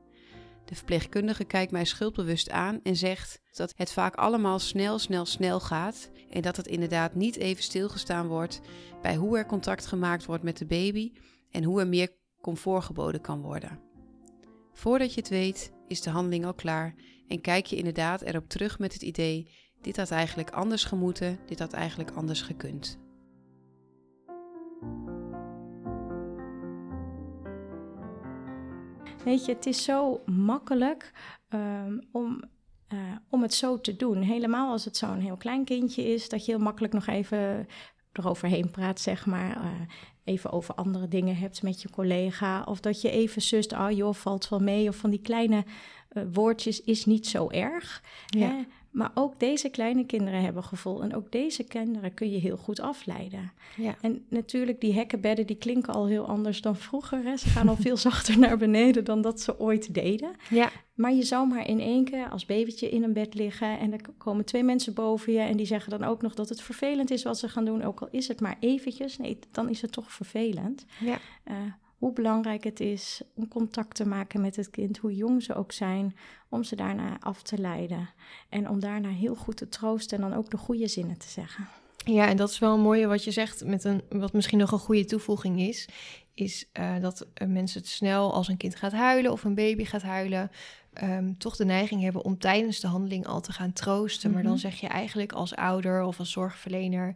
De 0.68 0.75
verpleegkundige 0.75 1.44
kijkt 1.44 1.72
mij 1.72 1.84
schuldbewust 1.84 2.50
aan 2.50 2.80
en 2.82 2.96
zegt 2.96 3.40
dat 3.52 3.75
het 3.76 3.92
vaak 3.92 4.14
allemaal 4.14 4.58
snel, 4.58 4.98
snel, 4.98 5.25
snel 5.25 5.60
gaat 5.60 6.10
en 6.30 6.42
dat 6.42 6.56
het 6.56 6.66
inderdaad 6.66 7.14
niet 7.14 7.37
even 7.37 7.62
stilgestaan 7.62 8.26
wordt 8.26 8.60
bij 9.02 9.16
hoe 9.16 9.38
er 9.38 9.46
contact 9.46 9.87
gemaakt 9.87 10.25
wordt 10.25 10.42
met 10.42 10.58
de 10.58 10.66
baby 10.66 11.12
en 11.50 11.64
hoe 11.64 11.80
er 11.80 11.87
meer 11.87 12.12
comfort 12.40 12.84
geboden 12.84 13.20
kan 13.20 13.40
worden. 13.40 13.80
Voordat 14.72 15.14
je 15.14 15.20
het 15.20 15.28
weet, 15.30 15.72
is 15.87 16.00
de 16.00 16.10
handeling 16.10 16.44
al 16.44 16.54
klaar 16.54 16.94
en 17.28 17.40
kijk 17.40 17.66
je 17.66 17.76
inderdaad 17.76 18.22
erop 18.22 18.48
terug 18.48 18.78
met 18.78 18.92
het 18.92 19.02
idee: 19.02 19.50
dit 19.80 19.96
had 19.96 20.10
eigenlijk 20.10 20.50
anders 20.50 20.84
gemoeten, 20.84 21.38
dit 21.46 21.58
had 21.58 21.72
eigenlijk 21.72 22.10
anders 22.10 22.42
gekund. 22.42 22.98
Weet 29.25 29.44
je, 29.44 29.52
het 29.52 29.66
is 29.66 29.84
zo 29.84 30.22
makkelijk 30.26 31.12
um, 31.48 32.08
om, 32.12 32.42
uh, 32.92 32.98
om 33.30 33.42
het 33.42 33.54
zo 33.54 33.80
te 33.80 33.96
doen. 33.96 34.22
Helemaal 34.22 34.70
als 34.70 34.84
het 34.84 34.96
zo'n 34.96 35.18
heel 35.18 35.37
klein 35.37 35.64
kindje 35.64 36.02
is, 36.02 36.28
dat 36.28 36.44
je 36.44 36.52
heel 36.52 36.60
makkelijk 36.60 36.92
nog 36.92 37.06
even 37.06 37.66
eroverheen 38.12 38.70
praat, 38.70 39.00
zeg 39.00 39.26
maar. 39.26 39.56
Uh, 39.56 39.70
even 40.25 40.52
over 40.52 40.75
andere 40.75 41.08
dingen 41.08 41.37
hebt 41.37 41.62
met 41.62 41.82
je 41.82 41.90
collega. 41.90 42.62
Of 42.62 42.80
dat 42.80 43.00
je 43.00 43.10
even 43.10 43.42
zust, 43.42 43.72
oh 43.72 43.90
joh, 43.90 44.14
valt 44.14 44.48
wel 44.48 44.60
mee. 44.60 44.88
Of 44.88 44.96
van 44.96 45.10
die 45.10 45.20
kleine 45.20 45.64
uh, 46.12 46.22
woordjes 46.32 46.82
is 46.82 47.04
niet 47.04 47.26
zo 47.26 47.48
erg. 47.48 48.02
Ja. 48.26 48.64
Maar 48.90 49.11
ook 49.14 49.40
deze 49.40 49.68
kleine 49.68 50.07
kinderen 50.07 50.42
hebben 50.42 50.64
gevoel. 50.64 51.02
En 51.02 51.14
ook 51.14 51.33
deze 51.33 51.64
kinderen 51.64 52.14
kun 52.14 52.30
je 52.30 52.38
heel 52.38 52.57
goed 52.57 52.80
afleiden. 52.80 53.52
Ja. 53.76 53.97
En 54.00 54.25
natuurlijk, 54.28 54.80
die 54.80 54.92
hekkenbedden 54.92 55.47
die 55.47 55.57
klinken 55.57 55.95
al 55.95 56.07
heel 56.07 56.26
anders 56.26 56.61
dan 56.61 56.76
vroeger. 56.76 57.25
Hè? 57.25 57.37
Ze 57.37 57.49
gaan 57.49 57.68
al 57.68 57.76
veel 57.76 57.97
zachter 58.09 58.38
naar 58.38 58.59
beneden 58.59 59.04
dan 59.04 59.23
dat 59.23 59.40
ze 59.40 59.61
ooit 59.61 59.95
deden. 59.95 60.30
Ja. 60.50 60.71
Maar 60.95 61.12
je 61.12 61.23
zou 61.23 61.49
maar 61.49 61.66
in 61.66 61.80
één 61.80 62.04
keer 62.04 62.30
als 62.30 62.47
babytje 62.47 62.88
in 62.88 63.02
een 63.02 63.12
bed 63.12 63.35
liggen 63.35 63.78
en 63.78 63.92
er 63.92 64.00
komen 64.18 64.45
twee 64.45 64.62
mensen 64.62 64.95
boven 64.95 65.33
je 65.33 65.40
en 65.40 65.57
die 65.57 65.66
zeggen 65.66 65.90
dan 65.90 66.04
ook 66.04 66.23
nog 66.23 66.35
dat 66.35 66.49
het 66.49 66.61
vervelend 66.61 67.11
is 67.11 67.23
wat 67.23 67.38
ze 67.38 67.49
gaan 67.49 67.64
doen, 67.64 67.83
ook 67.83 68.00
al 68.00 68.09
is 68.11 68.28
het 68.28 68.40
maar 68.40 68.57
eventjes. 68.61 69.18
Nee, 69.18 69.38
dan 69.50 69.68
is 69.68 69.83
het 69.83 69.92
toch 69.92 70.12
vervelend. 70.12 70.85
Ja. 71.00 71.18
Uh, 71.50 71.57
hoe 71.98 72.12
belangrijk 72.12 72.64
het 72.64 72.80
is 72.80 73.22
om 73.34 73.48
contact 73.48 73.94
te 73.94 74.06
maken 74.06 74.40
met 74.40 74.56
het 74.56 74.70
kind, 74.70 74.98
hoe 74.98 75.14
jong 75.14 75.42
ze 75.42 75.54
ook 75.54 75.72
zijn, 75.72 76.16
om 76.48 76.64
ze 76.64 76.76
daarna 76.76 77.16
af 77.20 77.42
te 77.42 77.58
leiden. 77.58 78.08
En 78.48 78.68
om 78.68 78.80
daarna 78.80 79.08
heel 79.08 79.34
goed 79.34 79.56
te 79.56 79.68
troosten 79.68 80.18
en 80.22 80.28
dan 80.28 80.38
ook 80.38 80.50
de 80.50 80.56
goede 80.56 80.88
zinnen 80.88 81.18
te 81.18 81.28
zeggen. 81.28 81.68
Ja, 82.04 82.28
en 82.28 82.36
dat 82.36 82.50
is 82.50 82.58
wel 82.58 82.74
een 82.74 82.80
mooie 82.80 83.06
wat 83.06 83.24
je 83.24 83.30
zegt, 83.30 83.64
met 83.64 83.84
een, 83.84 84.02
wat 84.08 84.32
misschien 84.32 84.58
nog 84.58 84.72
een 84.72 84.78
goede 84.78 85.04
toevoeging 85.04 85.60
is, 85.60 85.88
is 86.34 86.68
uh, 86.80 87.00
dat 87.00 87.26
mensen 87.46 87.80
het 87.80 87.88
snel 87.88 88.32
als 88.34 88.48
een 88.48 88.56
kind 88.56 88.76
gaat 88.76 88.92
huilen 88.92 89.32
of 89.32 89.44
een 89.44 89.54
baby 89.54 89.84
gaat 89.84 90.02
huilen, 90.02 90.50
um, 91.02 91.38
toch 91.38 91.56
de 91.56 91.64
neiging 91.64 92.02
hebben 92.02 92.24
om 92.24 92.38
tijdens 92.38 92.80
de 92.80 92.86
handeling 92.86 93.26
al 93.26 93.40
te 93.40 93.52
gaan 93.52 93.72
troosten. 93.72 94.30
Maar 94.30 94.42
dan 94.42 94.52
Mhm. 94.52 94.60
zeg 94.60 94.80
je 94.80 94.86
eigenlijk 94.86 95.32
als 95.32 95.54
ouder 95.56 96.02
of 96.02 96.18
als 96.18 96.30
zorgverlener, 96.30 97.14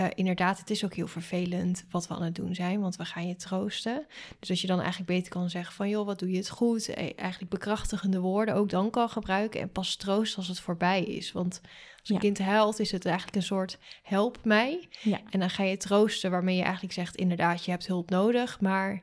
uh, 0.00 0.06
inderdaad, 0.14 0.58
het 0.58 0.70
is 0.70 0.84
ook 0.84 0.94
heel 0.94 1.06
vervelend 1.06 1.84
wat 1.90 2.08
we 2.08 2.14
aan 2.14 2.22
het 2.22 2.34
doen 2.34 2.54
zijn, 2.54 2.80
want 2.80 2.96
we 2.96 3.04
gaan 3.04 3.26
je 3.28 3.36
troosten. 3.36 4.06
Dus 4.38 4.48
dat 4.48 4.60
je 4.60 4.66
dan 4.66 4.78
eigenlijk 4.80 5.10
beter 5.10 5.30
kan 5.32 5.50
zeggen 5.50 5.74
van, 5.74 5.88
joh, 5.88 6.06
wat 6.06 6.18
doe 6.18 6.30
je 6.30 6.36
het 6.36 6.50
goed? 6.50 6.88
E- 6.88 6.92
Eigenlijk 7.16 7.50
bekrachtigende 7.50 8.20
woorden 8.20 8.54
ook 8.54 8.68
dan 8.68 8.90
kan 8.90 9.08
gebruiken 9.08 9.60
en 9.60 9.70
pas 9.72 9.96
troosten 9.96 10.38
als 10.38 10.48
het 10.48 10.60
voorbij 10.60 11.02
is. 11.04 11.32
Want 11.32 11.60
als 12.00 12.08
een 12.08 12.14
Ja. 12.14 12.20
kind 12.20 12.38
huilt, 12.38 12.78
is 12.78 12.92
het 12.92 13.04
eigenlijk 13.06 13.36
een 13.36 13.42
soort 13.42 13.78
help 14.02 14.38
mij. 14.44 14.88
Ja. 15.02 15.20
En 15.30 15.40
dan 15.40 15.50
ga 15.50 15.62
je 15.62 15.76
troosten 15.76 16.30
waarmee 16.30 16.56
je 16.56 16.62
eigenlijk 16.62 16.92
zegt, 16.94 17.16
inderdaad, 17.16 17.64
je 17.64 17.70
hebt 17.70 17.86
hulp 17.86 18.10
nodig, 18.10 18.60
maar 18.60 19.02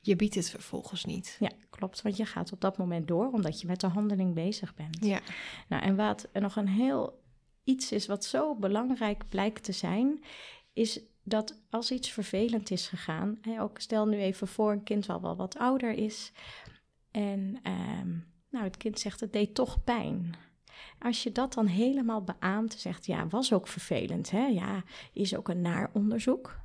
je 0.00 0.16
biedt 0.16 0.34
het 0.34 0.50
vervolgens 0.50 1.04
niet. 1.04 1.36
Ja, 1.40 1.50
klopt. 1.70 2.02
Want 2.02 2.16
je 2.16 2.24
gaat 2.26 2.52
op 2.52 2.60
dat 2.60 2.78
moment 2.78 3.08
door 3.08 3.30
omdat 3.32 3.60
je 3.60 3.66
met 3.66 3.80
de 3.80 3.86
handeling 3.86 4.34
bezig 4.34 4.74
bent. 4.74 4.98
Ja, 5.00 5.20
Nou, 5.68 5.82
en 5.82 5.96
wat 5.96 6.28
nog 6.32 6.56
een 6.56 6.68
heel 6.68 7.20
iets 7.64 7.92
is 7.92 8.06
wat 8.06 8.24
zo 8.24 8.54
belangrijk 8.54 9.28
blijkt 9.28 9.64
te 9.64 9.72
zijn, 9.72 10.24
is 10.72 11.00
dat 11.22 11.62
als 11.70 11.90
iets 11.90 12.10
vervelend 12.10 12.70
is 12.70 12.88
gegaan, 12.88 13.40
ook 13.58 13.78
stel 13.80 14.06
nu 14.06 14.18
even 14.18 14.48
voor 14.48 14.72
een 14.72 14.82
kind 14.82 15.06
wel 15.06 15.20
wel 15.20 15.36
wat 15.36 15.58
ouder 15.58 15.92
is 15.92 16.32
en 17.12 17.58
ehm, 17.62 18.08
nou, 18.50 18.64
het 18.64 18.76
kind 18.76 18.98
zegt 18.98 19.20
het 19.20 19.32
deed 19.32 19.54
toch 19.54 19.84
pijn. 19.84 20.34
Als 20.98 21.22
je 21.22 21.32
dat 21.32 21.52
dan 21.52 21.66
helemaal 21.66 22.22
beaamt, 22.22 22.72
zegt 22.72 23.06
ja, 23.06 23.28
was 23.28 23.52
ook 23.52 23.68
vervelend, 23.68 24.30
hè? 24.30 24.46
ja, 24.46 24.82
is 25.12 25.36
ook 25.36 25.48
een 25.48 25.60
naar 25.60 25.90
onderzoek. 25.92 26.60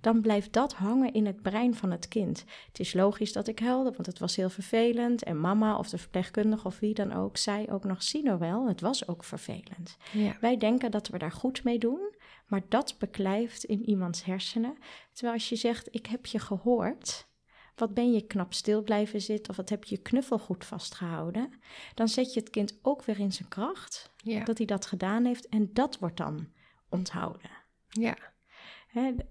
Dan 0.00 0.20
blijft 0.20 0.52
dat 0.52 0.74
hangen 0.74 1.12
in 1.12 1.26
het 1.26 1.42
brein 1.42 1.74
van 1.74 1.90
het 1.90 2.08
kind. 2.08 2.44
Het 2.66 2.80
is 2.80 2.92
logisch 2.92 3.32
dat 3.32 3.48
ik 3.48 3.58
huilde, 3.58 3.90
want 3.90 4.06
het 4.06 4.18
was 4.18 4.36
heel 4.36 4.50
vervelend. 4.50 5.22
En 5.22 5.40
mama 5.40 5.78
of 5.78 5.88
de 5.88 5.98
verpleegkundige 5.98 6.66
of 6.66 6.78
wie 6.78 6.94
dan 6.94 7.12
ook 7.12 7.36
zei 7.36 7.66
ook 7.70 7.84
nog: 7.84 8.02
zie 8.02 8.22
nou 8.22 8.38
wel, 8.38 8.68
het 8.68 8.80
was 8.80 9.08
ook 9.08 9.24
vervelend. 9.24 9.96
ja, 10.12 10.36
Wij 10.40 10.56
denken 10.56 10.90
dat 10.90 11.08
we 11.08 11.18
daar 11.18 11.32
goed 11.32 11.64
mee 11.64 11.78
doen, 11.78 12.14
maar 12.46 12.62
dat 12.68 12.94
beklijft 12.98 13.64
in 13.64 13.88
iemands 13.88 14.24
hersenen. 14.24 14.76
Terwijl 15.12 15.34
als 15.34 15.48
je 15.48 15.56
zegt: 15.56 15.88
ik 15.94 16.06
heb 16.06 16.26
je 16.26 16.38
gehoord. 16.38 17.26
Wat 17.74 17.94
ben 17.94 18.12
je 18.12 18.26
knap 18.26 18.52
stil 18.54 18.82
blijven 18.82 19.20
zitten 19.20 19.50
of 19.50 19.56
wat 19.56 19.68
heb 19.68 19.84
je 19.84 19.94
je 19.94 20.02
knuffel 20.02 20.38
goed 20.38 20.64
vastgehouden? 20.64 21.52
Dan 21.94 22.08
zet 22.08 22.34
je 22.34 22.40
het 22.40 22.50
kind 22.50 22.78
ook 22.82 23.04
weer 23.04 23.18
in 23.18 23.32
zijn 23.32 23.48
kracht 23.48 24.12
ja, 24.16 24.44
dat 24.44 24.58
hij 24.58 24.66
dat 24.66 24.86
gedaan 24.86 25.24
heeft 25.24 25.48
en 25.48 25.70
dat 25.72 25.98
wordt 25.98 26.16
dan 26.16 26.48
onthouden. 26.88 27.50
ja. 27.88 28.16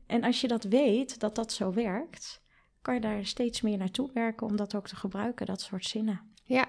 En 0.07 0.23
als 0.23 0.41
je 0.41 0.47
dat 0.47 0.63
weet, 0.63 1.19
dat 1.19 1.35
dat 1.35 1.51
zo 1.53 1.73
werkt, 1.73 2.41
kan 2.81 2.93
je 2.93 2.99
daar 3.01 3.25
steeds 3.25 3.61
meer 3.61 3.77
naartoe 3.77 4.09
werken 4.13 4.47
om 4.47 4.55
dat 4.55 4.75
ook 4.75 4.87
te 4.87 4.95
gebruiken, 4.95 5.45
dat 5.45 5.61
soort 5.61 5.85
zinnen. 5.85 6.21
Ja, 6.43 6.67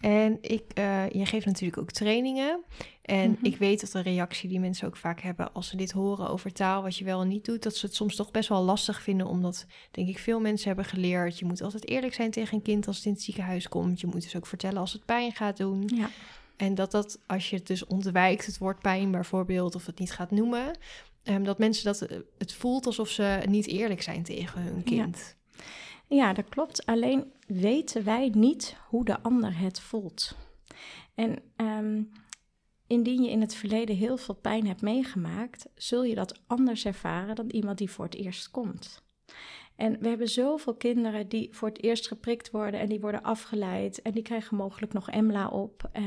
en 0.00 0.38
ik, 0.40 0.64
eh, 0.74 1.10
je 1.10 1.26
geeft 1.26 1.46
natuurlijk 1.46 1.78
ook 1.78 1.90
trainingen. 1.90 2.60
En 3.02 3.30
Mhm. 3.30 3.44
ik 3.44 3.56
weet 3.56 3.80
dat 3.80 3.90
de 3.92 4.00
reactie 4.00 4.48
die 4.48 4.60
mensen 4.60 4.86
ook 4.86 4.96
vaak 4.96 5.20
hebben 5.20 5.52
als 5.52 5.68
ze 5.68 5.76
dit 5.76 5.90
horen 5.92 6.28
over 6.30 6.52
taal, 6.52 6.82
wat 6.82 6.96
je 6.96 7.04
wel 7.04 7.20
en 7.20 7.28
niet 7.28 7.44
doet, 7.44 7.62
dat 7.62 7.76
ze 7.76 7.86
het 7.86 7.94
soms 7.94 8.16
toch 8.16 8.30
best 8.30 8.48
wel 8.48 8.62
lastig 8.62 9.02
vinden, 9.02 9.26
omdat 9.26 9.66
denk 9.90 10.08
ik 10.08 10.18
veel 10.18 10.40
mensen 10.40 10.66
hebben 10.66 10.84
geleerd. 10.84 11.38
Je 11.38 11.44
moet 11.44 11.62
altijd 11.62 11.88
eerlijk 11.88 12.14
zijn 12.14 12.30
tegen 12.30 12.54
een 12.56 12.62
kind 12.62 12.86
als 12.86 12.96
het 12.96 13.06
in 13.06 13.12
het 13.12 13.22
ziekenhuis 13.22 13.68
komt. 13.68 14.00
Je 14.00 14.06
moet 14.06 14.22
dus 14.22 14.36
ook 14.36 14.46
vertellen 14.46 14.78
als 14.80 14.92
het 14.92 15.04
pijn 15.04 15.32
gaat 15.32 15.56
doen. 15.56 15.82
Ja, 15.94 16.08
En 16.56 16.74
dat 16.74 16.90
dat, 16.90 17.18
als 17.26 17.50
je 17.50 17.56
het 17.56 17.66
dus 17.66 17.86
ontwijkt, 17.86 18.46
het 18.46 18.58
woord 18.58 18.78
pijn 18.78 19.10
bijvoorbeeld, 19.10 19.74
of 19.74 19.86
het 19.86 19.98
niet 19.98 20.12
gaat 20.12 20.30
noemen, 20.30 20.78
ehm, 21.22 21.42
dat 21.42 21.58
mensen 21.58 21.84
dat 21.84 22.00
eh, 22.02 22.18
het 22.38 22.52
voelt 22.54 22.86
alsof 22.86 23.08
ze 23.08 23.42
niet 23.48 23.66
eerlijk 23.66 24.02
zijn 24.02 24.22
tegen 24.22 24.62
hun 24.62 24.82
kind. 24.82 25.36
ja 26.08 26.32
dat 26.32 26.48
klopt. 26.48 26.86
Alleen 26.86 27.32
weten 27.46 28.04
wij 28.04 28.30
niet 28.34 28.76
hoe 28.88 29.04
de 29.04 29.22
ander 29.22 29.58
het 29.58 29.80
voelt. 29.80 30.36
En 31.14 31.38
ehm, 31.56 32.02
indien 32.86 33.22
je 33.22 33.30
in 33.30 33.40
het 33.40 33.54
verleden 33.54 33.96
heel 33.96 34.16
veel 34.16 34.34
pijn 34.34 34.66
hebt 34.66 34.80
meegemaakt, 34.82 35.68
zul 35.74 36.04
je 36.04 36.14
dat 36.14 36.40
anders 36.46 36.84
ervaren 36.84 37.34
dan 37.34 37.50
iemand 37.50 37.78
die 37.78 37.90
voor 37.90 38.04
het 38.04 38.14
eerst 38.14 38.50
komt. 38.50 39.02
En 39.76 39.98
we 40.00 40.08
hebben 40.08 40.28
zoveel 40.28 40.74
kinderen 40.74 41.28
die 41.28 41.48
voor 41.52 41.68
het 41.68 41.82
eerst 41.82 42.08
geprikt 42.08 42.50
worden 42.50 42.80
en 42.80 42.88
die 42.88 43.00
worden 43.00 43.22
afgeleid 43.22 44.02
en 44.02 44.12
die 44.12 44.22
krijgen 44.22 44.56
mogelijk 44.56 44.92
nog 44.92 45.10
EMLA 45.10 45.48
op. 45.48 45.88
eh, 45.92 46.04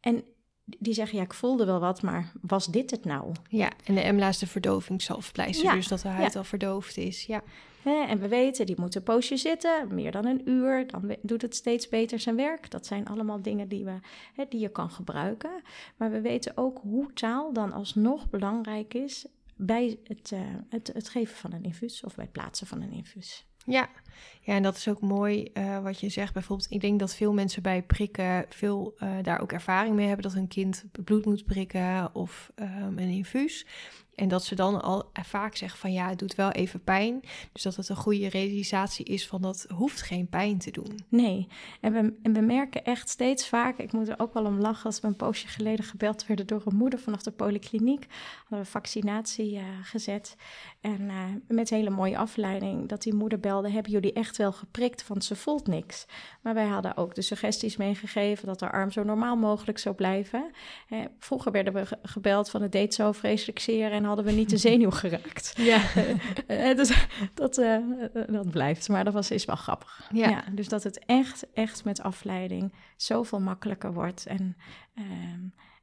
en 0.00 0.24
die 0.64 0.94
zeggen, 0.94 1.18
ja, 1.18 1.24
ik 1.24 1.34
voelde 1.34 1.64
wel 1.64 1.80
wat, 1.80 2.02
maar 2.02 2.32
was 2.40 2.66
dit 2.66 2.90
het 2.90 3.04
nou? 3.04 3.32
Ja, 3.48 3.70
en 3.84 3.94
de 3.94 4.00
EMLA 4.00 4.28
is 4.28 4.38
de 4.38 4.46
verdovingszalfpleister, 4.46 5.64
Ja, 5.64 5.74
dus 5.74 5.88
dat 5.88 6.00
de 6.00 6.08
huid 6.08 6.32
ja. 6.32 6.38
al 6.38 6.44
verdoofd 6.44 6.96
is. 6.96 7.26
Ja, 7.26 7.42
En 7.84 8.20
we 8.20 8.28
weten, 8.28 8.66
die 8.66 8.80
moet 8.80 8.94
een 8.94 9.02
poosje 9.02 9.36
zitten, 9.36 9.94
meer 9.94 10.12
dan 10.12 10.26
een 10.26 10.48
uur. 10.50 10.86
Dan 10.86 11.16
doet 11.22 11.42
het 11.42 11.54
steeds 11.54 11.88
beter 11.88 12.20
zijn 12.20 12.36
werk. 12.36 12.70
Dat 12.70 12.86
zijn 12.86 13.06
allemaal 13.06 13.42
dingen 13.42 13.68
die, 13.68 13.84
we, 13.84 13.98
hè, 14.34 14.44
die 14.48 14.60
je 14.60 14.68
kan 14.68 14.90
gebruiken. 14.90 15.62
Maar 15.96 16.10
we 16.10 16.20
weten 16.20 16.56
ook 16.56 16.78
hoe 16.82 17.12
taal 17.12 17.52
dan 17.52 17.72
alsnog 17.72 18.30
belangrijk 18.30 18.94
is 18.94 19.26
bij 19.56 19.98
het, 20.04 20.32
eh, 20.32 20.40
het, 20.68 20.90
het 20.94 21.08
geven 21.08 21.36
van 21.36 21.52
een 21.52 21.64
infuus 21.64 22.04
of 22.04 22.14
bij 22.14 22.24
het 22.24 22.32
plaatsen 22.32 22.66
van 22.66 22.82
een 22.82 22.92
infuus. 22.92 23.46
Ja, 23.66 23.88
ja 24.44 24.54
en 24.54 24.62
dat 24.62 24.76
is 24.76 24.88
ook 24.88 25.00
mooi 25.00 25.44
eh, 25.44 25.82
wat 25.82 26.00
je 26.00 26.08
zegt. 26.08 26.32
Bijvoorbeeld, 26.32 26.70
ik 26.70 26.80
denk 26.80 26.98
dat 26.98 27.14
veel 27.14 27.32
mensen 27.32 27.62
bij 27.62 27.82
prikken 27.82 28.46
veel 28.48 28.94
eh, 28.98 29.10
daar 29.22 29.40
ook 29.40 29.52
ervaring 29.52 29.94
mee 29.94 30.06
hebben 30.06 30.24
dat 30.24 30.34
hun 30.34 30.48
kind 30.48 30.84
bloed 31.04 31.24
moet 31.24 31.44
prikken 31.44 32.14
of 32.14 32.52
ehm, 32.54 32.98
een 32.98 33.08
infuus. 33.08 33.66
En 34.14 34.28
dat 34.28 34.44
ze 34.44 34.54
dan 34.54 34.82
al 34.82 35.10
eh, 35.12 35.24
vaak 35.24 35.56
zeggen 35.56 35.78
van 35.78 35.92
ja, 35.92 36.08
het 36.08 36.18
doet 36.18 36.34
wel 36.34 36.50
even 36.50 36.84
pijn. 36.84 37.20
Dus 37.52 37.62
dat 37.62 37.76
het 37.76 37.88
een 37.88 37.96
goede 37.96 38.28
realisatie 38.28 39.04
is 39.04 39.26
van 39.26 39.42
dat 39.42 39.66
hoeft 39.74 40.02
geen 40.02 40.28
pijn 40.28 40.58
te 40.58 40.70
doen. 40.70 40.98
Nee, 41.08 41.48
en 41.80 41.92
we, 41.92 42.14
en 42.22 42.32
we 42.32 42.40
merken 42.40 42.84
echt 42.84 43.08
steeds 43.08 43.48
vaak, 43.48 43.78
ik 43.78 43.92
moet 43.92 44.08
er 44.08 44.18
ook 44.18 44.34
wel 44.34 44.44
om 44.44 44.60
lachen, 44.60 44.84
als 44.84 45.00
we 45.00 45.06
een 45.06 45.16
poosje 45.16 45.48
geleden 45.48 45.84
gebeld 45.84 46.26
werden 46.26 46.46
door 46.46 46.62
een 46.64 46.76
moeder 46.76 46.98
vanaf 46.98 47.22
de 47.22 47.30
polykliniek, 47.30 48.06
hadden 48.40 48.58
we 48.58 48.72
vaccinatie 48.72 49.60
gezet. 49.82 50.36
En 50.80 51.10
met 51.48 51.70
hele 51.70 51.90
mooie 51.90 52.18
afleiding, 52.18 52.88
dat 52.88 53.02
die 53.02 53.14
moeder 53.14 53.40
belde, 53.40 53.70
hebben 53.70 53.92
jullie 54.02 54.16
echt 54.16 54.36
wel 54.36 54.52
geprikt, 54.52 55.06
want 55.06 55.24
ze 55.24 55.36
voelt 55.36 55.66
niks. 55.66 56.06
Maar 56.40 56.54
wij 56.54 56.66
hadden 56.66 56.96
ook 56.96 57.14
de 57.14 57.22
suggesties 57.22 57.76
meegegeven 57.76 58.46
dat 58.46 58.60
haar 58.60 58.72
arm 58.72 58.90
zo 58.90 59.02
normaal 59.02 59.36
mogelijk 59.36 59.78
zou 59.78 59.94
blijven. 59.94 60.50
Hè, 60.86 61.04
vroeger 61.18 61.52
werden 61.52 61.72
we 61.72 61.86
ge- 61.86 61.98
gebeld 62.02 62.50
van 62.50 62.62
het 62.62 62.72
deed 62.72 62.94
zo 62.94 63.12
vreselijk 63.12 63.58
zeer 63.58 63.92
en 63.92 64.04
hadden 64.04 64.24
we 64.24 64.32
niet 64.32 64.50
de 64.50 64.56
zenuw 64.68 64.90
geraakt. 64.90 65.52
Ja, 65.56 65.80
Eh, 66.46 66.76
dus 66.76 67.06
dat, 67.34 67.58
eh, 67.58 67.74
eh, 67.74 67.82
dat 68.26 68.50
blijft, 68.50 68.88
maar 68.88 69.04
dat 69.04 69.12
was, 69.12 69.30
is 69.30 69.44
wel 69.44 69.56
grappig. 69.56 70.08
Ja. 70.12 70.28
Ja. 70.28 70.44
dus 70.52 70.68
dat 70.68 70.82
het 70.82 71.04
echt, 71.06 71.46
echt 71.54 71.84
met 71.84 72.02
afleiding 72.02 72.72
zoveel 72.96 73.40
makkelijker 73.40 73.92
wordt. 73.92 74.26
En 74.26 74.56
ehm, 74.94 75.40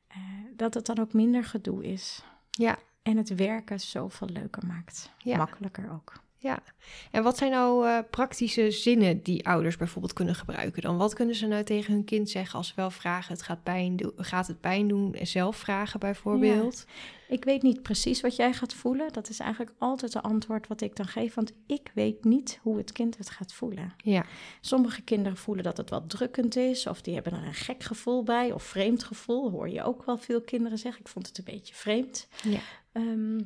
eh, 0.07 0.17
dat 0.55 0.73
het 0.73 0.85
dan 0.85 0.99
ook 0.99 1.13
minder 1.13 1.43
gedoe 1.43 1.85
is. 1.85 2.23
ja, 2.49 2.77
En 3.01 3.17
het 3.17 3.35
werken 3.35 3.79
zoveel 3.79 4.27
leuker 4.29 4.65
maakt. 4.65 5.11
Ja. 5.17 5.37
Makkelijker 5.37 5.91
ook. 5.93 6.13
Ja. 6.41 6.63
En 7.11 7.23
wat 7.23 7.37
zijn 7.37 7.51
nou 7.51 7.87
eh, 7.87 7.99
praktische 8.09 8.71
zinnen 8.71 9.23
die 9.23 9.47
ouders 9.47 9.77
bijvoorbeeld 9.77 10.13
kunnen 10.13 10.35
gebruiken 10.35 10.81
dan? 10.81 10.97
Wat 10.97 11.13
kunnen 11.13 11.35
ze 11.35 11.47
nou 11.47 11.63
tegen 11.63 11.93
hun 11.93 12.03
kind 12.03 12.29
zeggen 12.29 12.57
als 12.57 12.67
ze 12.67 12.73
wel 12.75 12.91
vragen, 12.91 13.33
het 13.33 13.41
gaat, 13.41 13.63
pijn 13.63 13.95
doen, 13.95 14.11
gaat 14.15 14.47
het 14.47 14.59
pijn 14.59 14.87
doen? 14.87 15.13
En 15.13 15.27
zelf 15.27 15.57
vragen 15.57 15.99
bijvoorbeeld? 15.99 16.85
Ik 17.29 17.43
weet 17.43 17.61
niet 17.61 17.81
precies 17.81 18.21
wat 18.21 18.35
jij 18.35 18.53
gaat 18.53 18.73
voelen. 18.73 19.13
Dat 19.13 19.29
is 19.29 19.39
eigenlijk 19.39 19.71
altijd 19.77 20.11
de 20.11 20.21
antwoord 20.21 20.67
wat 20.67 20.81
ik 20.81 20.95
dan 20.95 21.07
geef. 21.07 21.33
Want 21.33 21.53
ik 21.67 21.91
weet 21.93 22.23
niet 22.23 22.59
hoe 22.61 22.77
het 22.77 22.91
kind 22.91 23.17
het 23.17 23.29
gaat 23.29 23.53
voelen. 23.53 23.93
Ja, 23.97 24.25
Sommige 24.61 25.01
kinderen 25.01 25.37
voelen 25.37 25.63
dat 25.63 25.77
het 25.77 25.89
wat 25.89 26.09
drukkend 26.09 26.55
is, 26.55 26.87
of 26.87 27.01
die 27.01 27.13
hebben 27.13 27.33
er 27.33 27.45
een 27.45 27.53
gek 27.53 27.83
gevoel 27.83 28.23
bij, 28.23 28.51
of 28.51 28.63
vreemd 28.63 29.03
gevoel. 29.03 29.51
Hoor 29.51 29.69
je 29.69 29.83
ook 29.83 30.05
wel 30.05 30.17
veel 30.17 30.41
kinderen 30.41 30.77
zeggen. 30.77 31.01
Ik 31.01 31.07
vond 31.07 31.27
het 31.27 31.37
een 31.37 31.43
beetje 31.43 31.73
vreemd. 31.73 32.27
ja, 32.43 32.59
Ehm, 32.91 33.39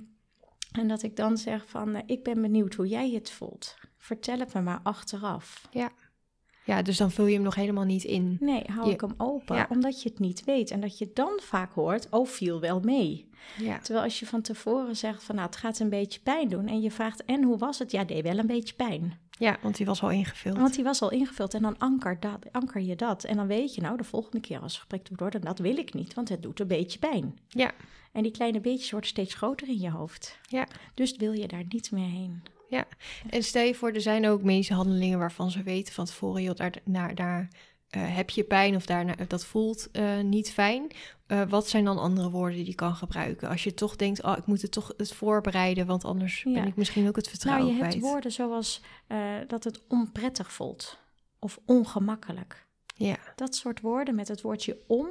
en 0.73 0.87
dat 0.87 1.03
ik 1.03 1.15
dan 1.15 1.37
zeg 1.37 1.63
van, 1.67 1.95
eh, 1.95 2.01
ik 2.05 2.23
ben 2.23 2.41
benieuwd 2.41 2.73
hoe 2.73 2.87
jij 2.87 3.11
het 3.11 3.31
voelt. 3.31 3.75
Vertel 3.97 4.39
het 4.39 4.53
me 4.53 4.61
maar 4.61 4.79
achteraf. 4.83 5.67
Ja. 5.71 5.91
Ja, 6.65 6.81
dus 6.81 6.97
dan 6.97 7.11
vul 7.11 7.25
je 7.25 7.33
hem 7.33 7.43
nog 7.43 7.55
helemaal 7.55 7.83
niet 7.83 8.03
in. 8.03 8.37
Nee, 8.39 8.63
hou 8.67 8.87
Je- 8.87 8.93
ik 8.93 9.01
hem 9.01 9.13
open, 9.17 9.55
Ja. 9.55 9.67
omdat 9.69 10.01
je 10.03 10.09
het 10.09 10.19
niet 10.19 10.43
weet. 10.43 10.71
En 10.71 10.79
dat 10.79 10.97
je 10.97 11.11
dan 11.13 11.39
vaak 11.41 11.73
hoort, 11.73 12.07
oh, 12.09 12.27
viel 12.27 12.59
wel 12.59 12.79
mee. 12.79 13.29
Ja, 13.57 13.79
Terwijl 13.79 14.05
als 14.05 14.19
je 14.19 14.25
van 14.25 14.41
tevoren 14.41 14.95
zegt 14.95 15.23
van, 15.23 15.35
nou, 15.35 15.47
het 15.47 15.57
gaat 15.57 15.79
een 15.79 15.89
beetje 15.89 16.19
pijn 16.19 16.47
doen. 16.49 16.67
En 16.67 16.81
je 16.81 16.91
vraagt, 16.91 17.25
en 17.25 17.43
hoe 17.43 17.57
was 17.57 17.79
het? 17.79 17.91
Ja, 17.91 18.03
deed 18.03 18.23
wel 18.23 18.37
een 18.37 18.47
beetje 18.47 18.73
pijn. 18.75 19.19
Ja 19.39 19.57
want 19.61 19.77
die 19.77 19.85
was 19.85 20.03
al 20.03 20.09
ingevuld. 20.09 20.57
Want 20.57 20.75
die 20.75 20.83
was 20.83 21.01
al 21.01 21.11
ingevuld 21.11 21.53
en 21.53 21.61
dan 21.61 21.77
anker, 21.77 22.19
dat, 22.19 22.39
anker 22.51 22.81
je 22.81 22.95
dat. 22.95 23.23
En 23.23 23.35
dan 23.35 23.47
weet 23.47 23.75
je, 23.75 23.81
nou, 23.81 23.97
de 23.97 24.03
volgende 24.03 24.39
keer 24.39 24.59
als 24.59 24.77
gesprek 24.77 25.07
wordt 25.07 25.21
worden, 25.21 25.41
dat 25.41 25.59
wil 25.59 25.77
ik 25.77 25.93
niet, 25.93 26.13
want 26.13 26.29
het 26.29 26.41
doet 26.41 26.59
een 26.59 26.67
beetje 26.67 26.99
pijn. 26.99 27.37
Ja, 27.47 27.71
En 28.11 28.23
die 28.23 28.31
kleine 28.31 28.59
beetjes 28.59 28.91
worden 28.91 29.09
steeds 29.09 29.33
groter 29.33 29.67
in 29.67 29.79
je 29.79 29.89
hoofd. 29.89 30.39
ja. 30.49 30.67
Dus 30.93 31.15
wil 31.15 31.31
je 31.31 31.47
daar 31.47 31.65
niet 31.69 31.91
meer 31.91 32.09
heen. 32.09 32.43
En 33.29 33.43
stel 33.43 33.63
je 33.63 33.75
voor, 33.75 33.91
er 33.91 34.01
zijn 34.01 34.27
ook 34.27 34.43
medische 34.43 34.73
handelingen 34.73 35.19
waarvan 35.19 35.51
ze 35.51 35.63
weten 35.63 35.93
van 35.93 36.05
tevoren, 36.05 36.41
joh, 36.41 36.55
daar, 36.55 36.73
daar, 36.83 37.15
daar 37.15 37.47
heb 37.99 38.29
je 38.29 38.43
pijn 38.43 38.75
of 38.75 38.85
daar, 38.85 39.27
dat 39.27 39.45
voelt 39.45 39.91
eh, 39.91 40.19
niet 40.19 40.51
fijn. 40.51 40.91
Eh, 41.27 41.41
wat 41.49 41.67
zijn 41.67 41.85
dan 41.85 41.97
andere 41.99 42.29
woorden 42.29 42.57
die 42.57 42.65
je 42.65 42.75
kan 42.75 42.95
gebruiken? 42.95 43.49
Als 43.49 43.63
je 43.63 43.73
toch 43.73 43.95
denkt, 43.95 44.23
oh, 44.23 44.37
ik 44.37 44.45
moet 44.45 44.61
het 44.61 44.71
toch 44.71 44.93
het 44.97 45.13
voorbereiden, 45.13 45.85
want 45.85 46.05
anders 46.05 46.43
Ja. 46.43 46.53
ben 46.53 46.67
ik 46.67 46.75
misschien 46.75 47.07
ook 47.07 47.15
het 47.15 47.27
vertrouwen 47.29 47.65
nou, 47.65 47.77
je 47.77 47.83
hebt 47.83 47.95
kwijt. 47.97 48.11
woorden 48.11 48.31
zoals 48.31 48.81
eh, 49.07 49.35
dat 49.47 49.63
het 49.63 49.81
onprettig 49.87 50.51
voelt 50.53 50.99
of 51.39 51.59
ongemakkelijk. 51.65 52.65
Ja, 52.95 53.17
Dat 53.35 53.55
soort 53.55 53.81
woorden 53.81 54.15
met 54.15 54.27
het 54.27 54.41
woordje 54.41 54.77
on, 54.87 55.07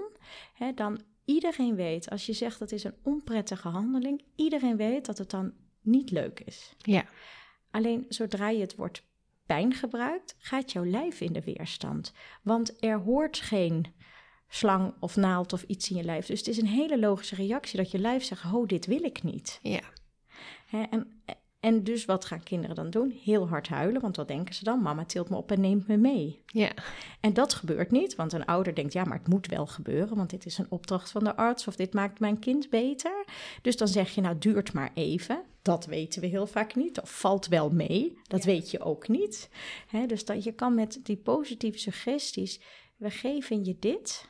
hè, 0.54 0.72
dan 0.72 1.00
iedereen 1.24 1.74
weet, 1.74 2.10
als 2.10 2.26
je 2.26 2.32
zegt 2.32 2.58
dat 2.58 2.72
is 2.72 2.84
een 2.84 2.94
onprettige 3.02 3.68
handeling, 3.68 4.24
iedereen 4.36 4.76
weet 4.76 5.06
dat 5.06 5.18
het 5.18 5.30
dan 5.30 5.52
niet 5.80 6.10
leuk 6.10 6.40
is. 6.40 6.74
ja, 6.78 7.04
Alleen 7.70 8.04
zodra 8.08 8.48
je 8.48 8.60
het 8.60 8.76
woord 8.76 9.02
pijn 9.46 9.72
gebruikt, 9.72 10.34
gaat 10.38 10.72
jouw 10.72 10.84
lijf 10.84 11.20
in 11.20 11.32
de 11.32 11.42
weerstand. 11.42 12.12
Want 12.42 12.84
er 12.84 12.98
hoort 12.98 13.38
geen 13.38 13.94
slang 14.48 14.94
of 15.00 15.16
naald 15.16 15.52
of 15.52 15.62
iets 15.62 15.90
in 15.90 15.96
je 15.96 16.04
lijf. 16.04 16.26
Dus 16.26 16.38
het 16.38 16.48
is 16.48 16.58
een 16.58 16.66
hele 16.66 16.98
logische 16.98 17.34
reactie 17.34 17.76
dat 17.76 17.90
je 17.90 17.98
lijf 17.98 18.24
zegt: 18.24 18.52
Oh, 18.52 18.66
dit 18.66 18.86
wil 18.86 19.04
ik 19.04 19.22
niet. 19.22 19.58
ja, 19.62 19.82
Hè, 20.66 20.82
en, 20.82 21.22
en 21.62 21.84
dus 21.84 22.04
wat 22.04 22.24
gaan 22.24 22.42
kinderen 22.42 22.76
dan 22.76 22.90
doen? 22.90 23.10
Heel 23.22 23.48
hard 23.48 23.68
huilen, 23.68 24.00
want 24.00 24.16
wat 24.16 24.28
denken 24.28 24.54
ze 24.54 24.64
dan? 24.64 24.82
Mama 24.82 25.04
tilt 25.04 25.28
me 25.28 25.36
op 25.36 25.50
en 25.50 25.60
neemt 25.60 25.86
me 25.86 25.96
mee. 25.96 26.42
ja, 26.46 26.70
En 27.20 27.32
dat 27.32 27.54
gebeurt 27.54 27.90
niet, 27.90 28.14
want 28.14 28.32
een 28.32 28.44
ouder 28.44 28.74
denkt, 28.74 28.92
ja, 28.92 29.04
maar 29.04 29.18
het 29.18 29.28
moet 29.28 29.46
wel 29.46 29.66
gebeuren, 29.66 30.16
want 30.16 30.30
dit 30.30 30.46
is 30.46 30.58
een 30.58 30.66
opdracht 30.68 31.10
van 31.10 31.24
de 31.24 31.36
arts 31.36 31.66
of 31.66 31.76
dit 31.76 31.92
maakt 31.92 32.20
mijn 32.20 32.38
kind 32.38 32.70
beter. 32.70 33.24
Dus 33.62 33.76
dan 33.76 33.88
zeg 33.88 34.10
je, 34.10 34.20
nou, 34.20 34.38
duurt 34.38 34.72
maar 34.72 34.90
even. 34.94 35.42
Dat 35.62 35.86
weten 35.86 36.20
we 36.20 36.26
heel 36.26 36.46
vaak 36.46 36.74
niet. 36.74 37.00
Of 37.00 37.18
valt 37.20 37.46
wel 37.46 37.70
mee, 37.70 38.18
dat 38.26 38.44
weet 38.44 38.70
je 38.70 38.80
ook 38.80 39.08
niet. 39.08 39.48
Dus 40.06 40.24
dat 40.24 40.44
je 40.44 40.52
kan 40.52 40.74
met 40.74 41.00
die 41.02 41.16
positieve 41.16 41.78
suggesties, 41.78 42.60
we 42.96 43.10
geven 43.10 43.64
je 43.64 43.76
dit, 43.78 44.28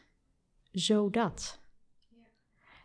zodat. 0.73 1.62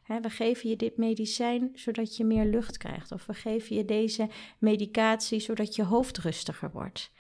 We 0.08 0.30
geven 0.30 0.70
je 0.70 0.76
dit 0.76 0.98
medicijn 0.98 1.72
zodat 1.74 2.18
je 2.18 2.26
meer 2.26 2.46
lucht 2.46 2.78
krijgt. 2.78 3.12
Of 3.12 3.26
we 3.26 3.34
geven 3.34 3.76
je 3.76 3.86
deze 3.86 4.30
medicatie 4.58 5.40
zodat 5.40 5.76
je 5.76 5.84
hoofd 5.84 6.18
rustiger 6.18 6.72
wordt. 6.72 7.12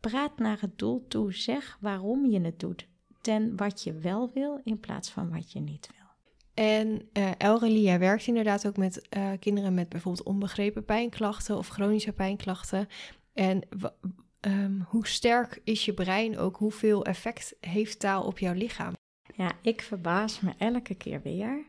Praat 0.00 0.38
naar 0.38 0.60
het 0.60 0.78
doel 0.78 1.04
toe. 1.08 1.34
Zeg 1.34 1.78
waarom 1.80 2.26
je 2.26 2.40
het 2.40 2.60
doet. 2.60 2.88
Ten 3.20 3.56
wat 3.56 3.82
je 3.82 3.92
wel 3.92 4.30
wil 4.34 4.60
in 4.64 4.80
plaats 4.80 5.10
van 5.10 5.30
wat 5.30 5.52
je 5.52 5.60
niet 5.60 5.88
wil. 5.96 6.04
En 6.54 7.08
eh 7.12 7.30
Elrelie, 7.38 7.82
jij 7.82 7.98
werkt 7.98 8.26
inderdaad 8.26 8.66
ook 8.66 8.76
met 8.76 9.08
eh, 9.08 9.30
kinderen 9.40 9.74
met 9.74 9.88
bijvoorbeeld 9.88 10.26
onbegrepen 10.26 10.84
pijnklachten 10.84 11.56
of 11.56 11.68
chronische 11.68 12.12
pijnklachten. 12.12 12.88
En 13.32 13.62
ehm, 14.40 14.80
hoe 14.80 15.06
sterk 15.06 15.60
is 15.64 15.84
je 15.84 15.94
brein 15.94 16.38
ook? 16.38 16.56
Hoeveel 16.56 17.04
effect 17.04 17.56
heeft 17.60 17.98
taal 17.98 18.22
op 18.24 18.38
jouw 18.38 18.54
lichaam? 18.54 18.94
Ja, 19.36 19.52
ik 19.62 19.82
verbaas 19.82 20.40
me 20.40 20.52
elke 20.58 20.94
keer 20.94 21.22
weer. 21.22 21.66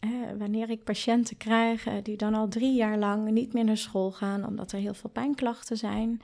eh, 0.00 0.10
wanneer 0.38 0.70
ik 0.70 0.84
patiënten 0.84 1.36
krijg 1.36 1.86
eh, 1.86 1.94
die 2.02 2.16
dan 2.16 2.34
al 2.34 2.48
drie 2.48 2.74
jaar 2.74 2.98
lang 2.98 3.30
niet 3.30 3.52
meer 3.52 3.64
naar 3.64 3.76
school 3.76 4.12
gaan 4.12 4.46
omdat 4.46 4.72
er 4.72 4.78
heel 4.78 4.94
veel 4.94 5.10
pijnklachten 5.10 5.76
zijn, 5.76 6.22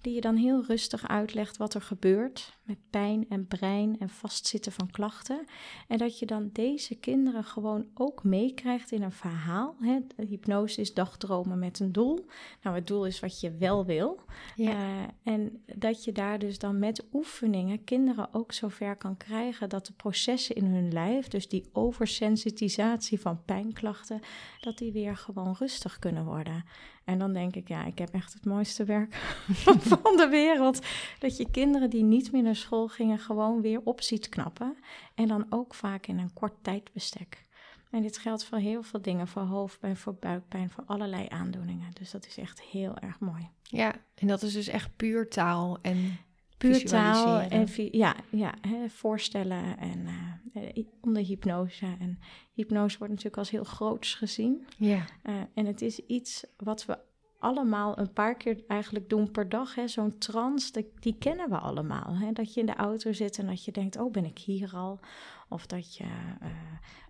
die 0.00 0.14
je 0.14 0.20
dan 0.20 0.36
heel 0.36 0.64
rustig 0.64 1.08
uitlegt 1.08 1.56
wat 1.56 1.74
er 1.74 1.82
gebeurt 1.82 2.57
met 2.68 2.78
pijn 2.90 3.28
en 3.28 3.46
brein 3.46 3.98
en 3.98 4.08
vastzitten 4.08 4.72
van 4.72 4.90
klachten. 4.90 5.44
En 5.88 5.98
dat 5.98 6.18
je 6.18 6.26
dan 6.26 6.50
deze 6.52 6.94
kinderen 6.94 7.44
gewoon 7.44 7.86
ook 7.94 8.24
meekrijgt 8.24 8.92
in 8.92 9.02
een 9.02 9.12
verhaal. 9.12 9.76
Hè. 9.80 9.98
Hypnose 10.16 10.80
is 10.80 10.94
dagdromen 10.94 11.58
met 11.58 11.80
een 11.80 11.92
doel. 11.92 12.26
Nou, 12.62 12.76
het 12.76 12.86
doel 12.86 13.06
is 13.06 13.20
wat 13.20 13.40
je 13.40 13.56
wel 13.56 13.84
wil. 13.84 14.20
Ja. 14.56 14.70
Eh, 14.70 15.32
en 15.32 15.62
dat 15.76 16.04
je 16.04 16.12
daar 16.12 16.38
dus 16.38 16.58
dan 16.58 16.78
met 16.78 17.04
oefeningen 17.12 17.84
kinderen 17.84 18.34
ook 18.34 18.52
zover 18.52 18.96
kan 18.96 19.16
krijgen 19.16 19.68
dat 19.68 19.86
de 19.86 19.92
processen 19.92 20.54
in 20.54 20.64
hun 20.64 20.92
lijf, 20.92 21.28
dus 21.28 21.48
die 21.48 21.68
oversensitisatie 21.72 23.20
van 23.20 23.44
pijnklachten, 23.44 24.20
dat 24.60 24.78
die 24.78 24.92
weer 24.92 25.16
gewoon 25.16 25.56
rustig 25.58 25.98
kunnen 25.98 26.24
worden. 26.24 26.64
En 27.08 27.18
dan 27.18 27.32
denk 27.32 27.56
ik, 27.56 27.68
ja, 27.68 27.84
ik 27.84 27.98
heb 27.98 28.14
echt 28.14 28.32
het 28.32 28.44
mooiste 28.44 28.84
werk 28.84 29.14
van 30.02 30.16
de 30.16 30.28
wereld. 30.30 30.80
Dat 31.18 31.36
je 31.36 31.50
kinderen 31.50 31.90
die 31.90 32.02
niet 32.02 32.32
meer 32.32 32.42
school 32.58 32.88
gingen, 32.88 33.18
gewoon 33.18 33.60
weer 33.60 33.80
op 33.84 34.02
ziet 34.02 34.28
knappen. 34.28 34.76
En 35.14 35.28
dan 35.28 35.46
ook 35.50 35.74
vaak 35.74 36.06
in 36.06 36.18
een 36.18 36.32
kort 36.32 36.54
tijdbestek. 36.62 37.46
En 37.90 38.02
dit 38.02 38.18
geldt 38.18 38.44
voor 38.44 38.58
heel 38.58 38.82
veel 38.82 39.02
dingen, 39.02 39.28
voor 39.28 39.42
hoofdpijn, 39.42 39.96
voor 39.96 40.14
buikpijn, 40.14 40.70
voor 40.70 40.84
allerlei 40.86 41.26
aandoeningen. 41.28 41.90
Dus 41.92 42.10
dat 42.10 42.26
is 42.26 42.38
echt 42.38 42.62
heel 42.62 42.96
erg 42.96 43.20
mooi. 43.20 43.48
ja, 43.62 43.94
en 44.14 44.26
dat 44.26 44.42
is 44.42 44.52
dus 44.52 44.68
echt 44.68 44.96
puur 44.96 45.28
taal 45.28 45.78
en 45.82 46.18
Puur 46.58 46.84
taal 46.84 47.40
en 47.40 47.68
ja, 47.90 48.16
ja, 48.30 48.54
hè, 48.60 48.88
voorstellen 48.88 49.78
en 49.78 50.06
eh, 50.54 50.84
onder 51.00 51.22
hypnose. 51.22 51.86
En 51.98 52.18
hypnose 52.52 52.98
wordt 52.98 53.12
natuurlijk 53.12 53.38
als 53.38 53.50
heel 53.50 53.64
groots 53.64 54.14
gezien. 54.14 54.66
Ja, 54.78 55.04
Eh, 55.22 55.34
en 55.54 55.66
het 55.66 55.82
is 55.82 55.98
iets 56.06 56.44
wat 56.56 56.84
we 56.84 56.98
allemaal 57.38 57.98
een 57.98 58.12
paar 58.12 58.34
keer 58.34 58.64
eigenlijk 58.66 59.08
doen 59.08 59.30
per 59.30 59.48
dag. 59.48 59.74
hè. 59.74 59.88
Zo'n 59.88 60.18
trance, 60.18 60.72
die, 60.72 60.92
die 61.00 61.16
kennen 61.18 61.48
we 61.50 61.58
allemaal. 61.58 62.16
Hè? 62.16 62.32
Dat 62.32 62.54
je 62.54 62.60
in 62.60 62.66
de 62.66 62.74
auto 62.74 63.12
zit 63.12 63.38
en 63.38 63.46
dat 63.46 63.64
je 63.64 63.72
denkt, 63.72 63.96
oh, 63.96 64.12
ben 64.12 64.24
ik 64.24 64.38
hier 64.38 64.70
al? 64.74 65.00
Of 65.48 65.66
dat 65.66 65.96
je 65.96 66.04
eh, 66.40 66.48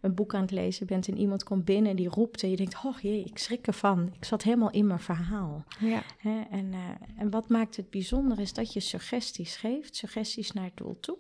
een 0.01 0.15
boek 0.15 0.35
aan 0.35 0.41
het 0.41 0.51
lezen 0.51 0.87
bent 0.87 1.09
en 1.09 1.19
iemand 1.19 1.43
komt 1.45 1.65
binnen 1.65 1.91
en 1.91 1.97
die 1.97 2.09
roept 2.09 2.43
en 2.43 2.51
je 2.51 2.57
denkt, 2.57 2.85
oh 2.85 2.99
jee, 2.99 3.25
ik 3.25 3.39
schrik 3.39 3.67
ervan. 3.67 4.13
Ik 4.13 4.25
zat 4.25 4.43
helemaal 4.43 4.71
in 4.71 4.87
mijn 4.87 5.01
verhaal. 5.01 5.65
ja, 5.81 6.03
Hè? 6.19 6.41
En, 6.51 6.73
eh, 6.73 6.81
en 7.17 7.31
wat 7.31 7.49
maakt 7.49 7.77
het 7.77 7.91
bijzonder 7.91 8.41
is 8.41 8.53
dat 8.53 8.73
je 8.73 8.81
suggesties 8.81 9.57
geeft, 9.57 9.97
suggesties 9.97 10.53
naar 10.53 10.65
het 10.65 10.77
doel 10.77 10.97
toe. 11.01 11.17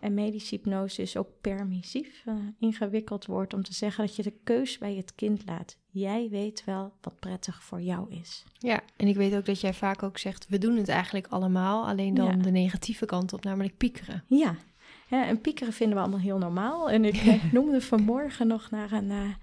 En 0.00 0.14
medische 0.14 0.54
hypnose 0.54 1.02
is 1.02 1.16
ook 1.16 1.28
permissief, 1.40 2.22
eh, 2.26 2.34
ingewikkeld 2.58 3.26
woord 3.26 3.54
om 3.54 3.62
te 3.62 3.74
zeggen 3.74 4.06
dat 4.06 4.16
je 4.16 4.22
de 4.22 4.32
keus 4.44 4.78
bij 4.78 4.94
het 4.94 5.14
kind 5.14 5.42
laat. 5.46 5.76
Jij 5.90 6.28
weet 6.30 6.64
wel 6.64 6.92
wat 7.00 7.18
prettig 7.20 7.62
voor 7.62 7.80
jou 7.80 8.10
is. 8.14 8.44
ja. 8.58 8.80
En 8.96 9.06
ik 9.06 9.16
weet 9.16 9.34
ook 9.34 9.44
dat 9.46 9.60
jij 9.60 9.74
vaak 9.74 10.02
ook 10.02 10.18
zegt, 10.18 10.46
we 10.48 10.58
doen 10.58 10.76
het 10.76 10.88
eigenlijk 10.88 11.26
allemaal, 11.26 11.86
alleen 11.88 12.14
dan 12.14 12.26
Ja. 12.26 12.42
de 12.42 12.50
negatieve 12.50 13.06
kant 13.06 13.32
op, 13.32 13.44
namelijk 13.44 13.76
piekeren. 13.76 14.24
Ja, 14.26 15.26
en 15.26 15.40
piekeren 15.40 15.72
vinden 15.72 15.96
we 15.96 16.02
allemaal 16.02 16.20
heel 16.20 16.38
normaal. 16.38 16.90
En 16.90 17.04
ik 17.14 17.42
noemde 17.52 17.80
vanmorgen 17.80 18.46
nog 18.46 18.70
naar 18.70 18.92
een, 18.92 19.10
eh, 19.10 19.34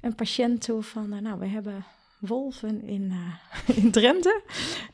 een 0.00 0.14
patiënt 0.14 0.60
toe 0.62 0.82
van, 0.82 1.12
eh, 1.12 1.20
nou, 1.20 1.38
we 1.38 1.46
hebben 1.46 1.84
wolven 2.20 2.82
in, 2.82 3.12
eh, 3.12 3.76
in 3.82 3.90
Drenthe. 3.90 4.42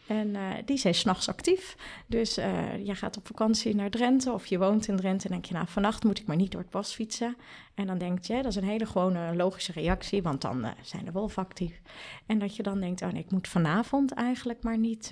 En 0.06 0.36
eh, 0.36 0.42
die 0.64 0.76
zijn 0.76 0.94
s'nachts 0.94 1.28
actief. 1.28 1.76
Dus 2.06 2.36
eh 2.36 2.86
je 2.86 2.94
gaat 2.94 3.16
op 3.16 3.26
vakantie 3.26 3.74
naar 3.74 3.90
Drenthe 3.90 4.32
of 4.32 4.46
je 4.46 4.58
woont 4.58 4.88
in 4.88 4.96
Drenthe 4.96 5.24
en 5.24 5.32
denk 5.32 5.44
je, 5.44 5.54
nou, 5.54 5.66
vannacht 5.68 6.04
moet 6.04 6.18
ik 6.18 6.26
maar 6.26 6.36
niet 6.36 6.50
door 6.50 6.60
het 6.60 6.70
bos 6.70 6.94
fietsen. 6.94 7.36
En 7.74 7.86
dan 7.86 7.98
denk 7.98 8.24
je, 8.24 8.34
dat 8.34 8.46
is 8.46 8.56
een 8.56 8.64
hele 8.64 8.86
gewone 8.86 9.34
logische 9.34 9.72
reactie, 9.72 10.22
want 10.22 10.40
dan 10.40 10.66
zijn 10.82 11.04
de 11.04 11.12
wolven 11.12 11.42
actief. 11.42 11.80
En 12.26 12.38
dat 12.38 12.56
je 12.56 12.62
dan 12.62 12.80
denkt, 12.80 13.02
oh 13.02 13.14
ik 13.14 13.30
moet 13.30 13.48
vanavond 13.48 14.12
eigenlijk 14.12 14.62
maar 14.62 14.78
niet 14.78 15.10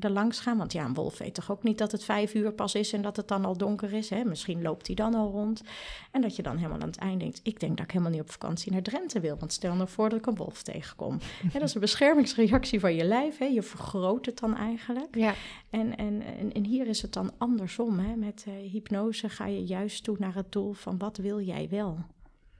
er 0.00 0.10
langs 0.10 0.40
gaan. 0.40 0.58
Want 0.58 0.72
ja, 0.72 0.84
een 0.84 0.94
wolf 0.94 1.18
weet 1.18 1.34
toch 1.34 1.50
ook 1.50 1.62
niet 1.62 1.78
dat 1.78 1.92
het 1.92 2.04
vijf 2.04 2.34
uur 2.34 2.52
pas 2.52 2.74
is 2.74 2.92
en 2.92 3.02
dat 3.02 3.16
het 3.16 3.28
dan 3.28 3.44
al 3.44 3.56
donker 3.56 3.92
is. 3.92 4.10
Hè? 4.10 4.24
Misschien 4.24 4.62
loopt 4.62 4.86
hij 4.86 4.96
dan 4.96 5.14
al 5.14 5.30
rond. 5.30 5.62
En 6.10 6.20
dat 6.20 6.36
je 6.36 6.42
dan 6.42 6.56
helemaal 6.56 6.80
aan 6.80 6.86
het 6.88 6.96
eind 6.96 7.20
denkt, 7.20 7.40
ik 7.42 7.60
denk 7.60 7.76
dat 7.76 7.84
ik 7.84 7.92
helemaal 7.92 8.12
niet 8.12 8.22
op 8.22 8.30
vakantie 8.30 8.72
naar 8.72 8.82
Drenthe 8.82 9.20
wil. 9.20 9.36
Want 9.38 9.52
stel 9.52 9.74
nou 9.74 9.88
voor 9.88 10.08
dat 10.08 10.18
ik 10.18 10.26
een 10.26 10.36
wolf 10.36 10.62
tegenkom. 10.62 11.18
Dat 11.58 11.68
is 11.68 11.74
een 11.74 11.80
beschermingsreactie 11.80 12.80
van 12.80 12.94
je 12.94 13.04
lijf. 13.04 13.38
Hè? 13.38 13.44
Je 13.44 13.62
vergroot 13.62 14.26
het 14.26 14.38
dan 14.38 14.56
eigenlijk. 14.56 15.16
Ja, 15.16 15.34
En, 15.70 15.96
en, 15.96 16.22
en, 16.22 16.52
en 16.52 16.64
hier 16.64 16.86
is 16.86 17.02
het 17.02 17.12
dan 17.12 17.32
andersom. 17.38 17.98
Hè? 17.98 18.16
Met 18.16 18.44
eh, 18.46 18.70
hypnose 18.70 19.28
ga 19.28 19.46
je 19.46 19.64
juist 19.64 20.04
toe 20.04 20.16
naar 20.18 20.34
het 20.34 20.52
doel 20.52 20.72
van 20.72 20.98
wat 20.98 21.16
wil 21.16 21.40
jij 21.40 21.68
wel? 21.70 21.98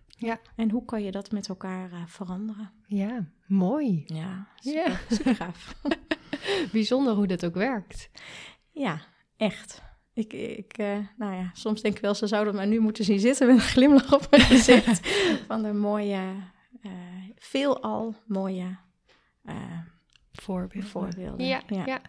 Ja. 0.06 0.40
En 0.56 0.70
hoe 0.70 0.84
kan 0.84 1.02
je 1.02 1.10
dat 1.10 1.30
met 1.30 1.48
elkaar 1.48 1.92
eh, 1.92 2.06
veranderen? 2.06 2.70
ja, 2.86 3.26
mooi. 3.46 4.04
Ja, 4.06 4.48
Ja. 4.60 4.86
super, 5.10 5.34
gaaf. 5.34 5.74
Bijzonder 6.72 7.14
hoe 7.14 7.26
dat 7.26 7.44
ook 7.44 7.54
werkt. 7.54 8.10
Ja, 8.70 9.00
echt. 9.36 9.82
Ik, 10.14 10.32
ik 10.32 10.78
eh, 10.78 10.98
nou 11.16 11.34
ja, 11.34 11.50
soms 11.52 11.82
denk 11.82 11.96
ik 11.96 12.02
wel, 12.02 12.14
ze 12.14 12.26
zouden 12.26 12.54
mij 12.54 12.66
nu 12.66 12.78
moeten 12.78 13.04
zien 13.04 13.20
zitten 13.20 13.46
met 13.46 13.56
een 13.56 13.62
glimlach 13.62 14.14
op 14.14 14.26
mijn 14.30 14.42
gezicht. 14.42 15.08
van 15.48 15.62
de 15.62 15.72
mooie, 15.72 16.20
veelal 17.38 18.14
mooie 18.26 18.78
Voorbeelden. 20.32 20.90
voorbeelden. 20.90 21.46
Ja, 21.46 21.62
ja. 21.68 22.00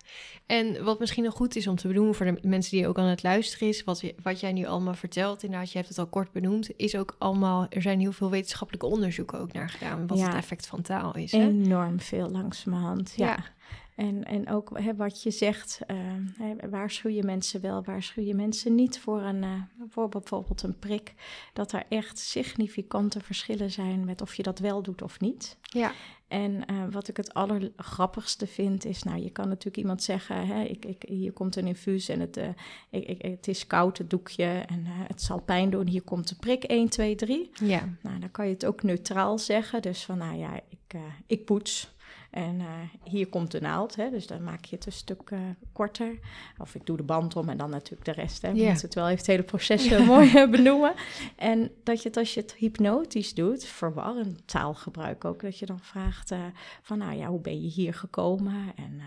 En 0.46 0.84
wat 0.84 1.00
misschien 1.00 1.24
nog 1.24 1.34
goed 1.34 1.56
is 1.56 1.68
om 1.68 1.76
te 1.76 1.88
benoemen 1.88 2.16
voor 2.16 2.26
de 2.26 2.40
mensen 2.48 2.78
die 2.78 2.88
ook 2.88 2.98
aan 2.98 3.06
het 3.06 3.24
luisteren 3.24 3.68
is, 3.68 3.84
wat, 3.84 4.04
wat 4.24 4.40
jij 4.40 4.54
nu 4.54 4.66
allemaal 4.66 4.94
vertelt, 4.94 5.44
inderdaad, 5.44 5.72
je 5.72 5.78
hebt 5.78 5.90
het 5.90 5.98
al 5.98 6.08
kort 6.08 6.32
benoemd, 6.32 6.70
is 6.76 6.96
ook 6.96 7.16
allemaal, 7.20 7.66
er 7.70 7.82
zijn 7.82 8.00
heel 8.00 8.12
veel 8.12 8.30
wetenschappelijke 8.30 8.86
onderzoeken 8.88 9.40
ook 9.40 9.54
naar 9.54 9.70
gedaan, 9.70 10.08
wat 10.08 10.18
Ja. 10.18 10.26
het 10.26 10.36
effect 10.36 10.68
van 10.68 10.82
taal 10.82 11.16
is. 11.16 11.32
Hè? 11.32 11.48
Enorm 11.48 12.00
veel 12.00 12.30
langzamerhand, 12.30 13.14
ja. 13.16 13.26
Ja. 13.28 13.44
En, 13.96 14.24
en 14.24 14.50
ook 14.50 14.80
hè, 14.80 14.96
wat 14.96 15.24
je 15.24 15.32
zegt, 15.32 15.80
hè, 16.38 16.70
waarschuw 16.70 17.10
je 17.10 17.24
mensen 17.24 17.62
wel, 17.62 17.84
waarschuw 17.84 18.24
je 18.24 18.34
mensen 18.34 18.76
niet 18.76 19.00
voor, 19.00 19.22
een, 19.22 19.44
eh, 19.44 19.62
voor 19.90 20.10
bijvoorbeeld 20.10 20.64
een 20.64 20.80
prik. 20.80 21.14
Dat 21.54 21.72
er 21.72 21.84
echt 21.90 22.20
significante 22.20 23.20
verschillen 23.20 23.72
zijn 23.72 24.06
met 24.06 24.22
of 24.22 24.36
je 24.36 24.44
dat 24.44 24.60
wel 24.60 24.82
doet 24.82 25.02
of 25.02 25.20
niet. 25.20 25.58
Ja, 25.62 25.92
En 26.28 26.66
eh, 26.66 26.76
wat 26.92 27.08
ik 27.08 27.18
het 27.18 27.34
allergrappigste 27.34 28.48
vind 28.48 28.86
is, 28.86 29.04
nou, 29.04 29.22
je 29.22 29.30
kan 29.30 29.48
natuurlijk 29.48 29.78
iemand 29.78 30.04
zeggen, 30.04 30.48
hè, 30.48 30.64
ik, 30.64 30.86
ik, 30.86 31.04
hier 31.08 31.32
komt 31.32 31.56
een 31.56 31.68
infuus 31.68 32.10
en 32.10 32.20
het, 32.20 32.38
eh, 32.38 32.48
ik, 32.90 33.08
ik, 33.08 33.22
het 33.22 33.48
is 33.48 33.68
koud, 33.68 33.98
het 33.98 34.10
doekje, 34.10 34.46
en 34.46 34.84
het 34.86 35.22
zal 35.22 35.42
pijn 35.42 35.70
doen, 35.70 35.88
hier 35.88 36.04
komt 36.04 36.30
de 36.30 36.36
prik 36.36 36.64
1, 36.64 36.90
2, 36.90 37.16
3. 37.16 37.50
ja, 37.60 37.90
Nou, 38.02 38.20
dan 38.20 38.32
kan 38.32 38.48
je 38.48 38.54
het 38.54 38.66
ook 38.66 38.84
neutraal 38.84 39.40
zeggen, 39.40 39.82
dus 39.82 40.06
van, 40.06 40.18
nou 40.18 40.38
ja, 40.38 40.56
ik, 40.70 41.00
ik 41.28 41.46
poets. 41.46 41.93
En 42.34 42.60
eh, 42.60 42.68
hier 43.04 43.28
komt 43.28 43.52
de 43.52 43.62
naald, 43.62 43.96
hè, 43.96 44.10
dus 44.10 44.28
dan 44.28 44.44
maak 44.44 44.66
je 44.66 44.76
het 44.76 44.86
een 44.86 44.92
stuk 44.92 45.30
eh, 45.30 45.40
korter. 45.72 46.20
Of 46.58 46.76
ik 46.76 46.86
doe 46.86 46.98
de 46.98 47.04
band 47.04 47.36
om 47.36 47.50
en 47.50 47.58
dan 47.58 47.70
natuurlijk 47.70 48.06
de 48.06 48.12
rest. 48.12 48.42
Hè. 48.42 48.54
Moeten 48.54 48.82
het 48.82 48.94
wel 48.94 49.06
even 49.06 49.18
het 49.18 49.28
hele 49.28 49.44
proces 49.44 49.90
mooi 50.06 50.32
eh, 50.36 50.50
benoemen. 50.50 50.94
En 51.36 51.72
dat 51.84 52.02
je 52.02 52.08
het 52.08 52.18
als 52.18 52.34
je 52.34 52.40
het 52.40 52.54
hypnotisch 52.54 53.34
doet, 53.34 53.66
verwarrend 53.66 54.48
taalgebruik 54.48 55.26
ook. 55.26 55.42
Dat 55.42 55.60
je 55.60 55.66
dan 55.66 55.80
vraagt 55.80 56.34
van, 56.82 56.98
nou 56.98 57.18
ja, 57.18 57.28
hoe 57.28 57.42
ben 57.42 57.62
je 57.62 57.70
hier 57.70 57.94
gekomen? 57.94 58.74
En 58.76 59.02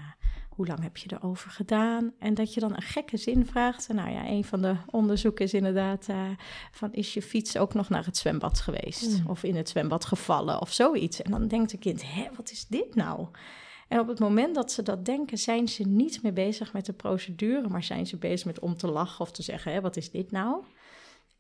hoe 0.57 0.67
lang 0.67 0.83
heb 0.83 0.97
je 0.97 1.13
erover 1.13 1.51
gedaan? 1.51 2.13
En 2.19 2.35
dat 2.35 2.55
je 2.55 2.61
dan 2.61 2.75
een 2.75 2.83
gekke 2.83 3.17
zin 3.17 3.47
vraagt. 3.47 3.89
Nou 3.89 4.11
ja, 4.11 4.27
een 4.27 4.45
van 4.45 4.63
de 4.63 4.77
onderzoeken 4.91 5.45
is 5.45 5.55
inderdaad 5.55 6.07
eh, 6.09 6.31
van, 6.71 6.93
is 6.93 7.15
je 7.15 7.23
fiets 7.23 7.57
ook 7.57 7.75
nog 7.75 7.89
naar 7.89 8.05
het 8.05 8.17
zwembad 8.17 8.61
geweest? 8.61 9.21
Mm. 9.21 9.31
Of 9.31 9.43
in 9.43 9.57
het 9.57 9.69
zwembad 9.69 10.05
gevallen 10.05 10.61
of 10.61 10.73
zoiets? 10.73 11.23
En 11.23 11.31
dan 11.31 11.49
denkt 11.49 11.73
een 11.73 11.79
kind, 11.79 12.13
hè, 12.13 12.29
wat 12.37 12.51
is 12.51 12.67
dit 12.67 12.95
nou? 12.95 13.27
En 13.89 13.99
op 13.99 14.09
het 14.09 14.19
moment 14.19 14.55
dat 14.55 14.73
ze 14.73 14.83
dat 14.83 15.05
denken, 15.05 15.39
zijn 15.39 15.69
ze 15.69 15.83
niet 15.83 16.23
meer 16.23 16.33
bezig 16.33 16.73
met 16.73 16.87
de 16.87 16.93
procedure, 16.93 17.69
maar 17.69 17.83
zijn 17.83 18.07
ze 18.07 18.17
bezig 18.17 18.47
met 18.47 18.59
om 18.59 18.77
te 18.77 18.87
lachen 18.87 19.21
of 19.21 19.31
te 19.31 19.43
zeggen, 19.43 19.73
hè, 19.73 19.81
wat 19.81 19.97
is 19.97 20.11
dit 20.11 20.31
nou? 20.31 20.65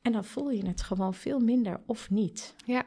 En 0.06 0.12
dan 0.12 0.24
voel 0.24 0.50
je 0.50 0.66
het 0.66 0.82
gewoon 0.82 1.14
veel 1.14 1.38
minder 1.38 1.80
of 1.86 2.10
niet. 2.10 2.54
ja, 2.64 2.84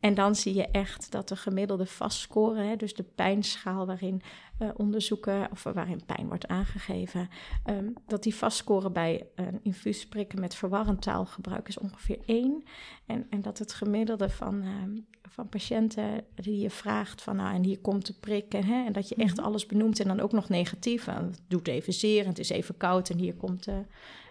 En 0.00 0.14
dan 0.14 0.34
zie 0.34 0.54
je 0.54 0.68
echt 0.68 1.10
dat 1.12 1.28
de 1.28 1.36
gemiddelde 1.36 1.86
vastscore, 1.86 2.62
hè, 2.62 2.76
dus 2.76 2.94
de 2.94 3.02
pijnschaal 3.02 3.86
waarin 3.86 4.22
eh, 4.58 4.68
onderzoeken 4.76 5.48
of 5.50 5.62
waarin 5.62 6.04
pijn 6.06 6.28
wordt 6.28 6.46
aangegeven, 6.46 7.28
ehm, 7.64 7.90
dat 8.06 8.22
die 8.22 8.34
vastscore 8.34 8.90
bij 8.90 9.26
een 9.34 9.60
infuusprikken 9.62 10.40
met 10.40 10.54
verwarrend 10.54 11.02
taalgebruik 11.02 11.68
is 11.68 11.78
ongeveer 11.78 12.18
1. 12.26 12.62
En, 13.06 13.26
en 13.30 13.42
dat 13.42 13.58
het 13.58 13.72
gemiddelde 13.72 14.28
van, 14.28 14.62
ehm, 14.62 14.96
van 15.22 15.48
patiënten 15.48 16.24
die 16.34 16.58
je 16.58 16.70
vraagt 16.70 17.22
van 17.22 17.36
nou 17.36 17.54
en 17.54 17.64
hier 17.64 17.78
komt 17.78 18.06
de 18.06 18.14
prik 18.20 18.54
en, 18.54 18.64
hè, 18.64 18.84
en 18.84 18.92
dat 18.92 19.08
je 19.08 19.14
echt 19.14 19.40
alles 19.40 19.66
benoemt 19.66 20.00
en 20.00 20.08
dan 20.08 20.20
ook 20.20 20.32
nog 20.32 20.48
negatief. 20.48 21.04
Het 21.04 21.40
doet 21.48 21.68
even 21.68 21.92
zeer 21.92 22.22
en 22.22 22.28
het 22.28 22.38
is 22.38 22.50
even 22.50 22.76
koud 22.76 23.10
en 23.10 23.18
hier 23.18 23.34
komt 23.34 23.64
de, 23.64 23.84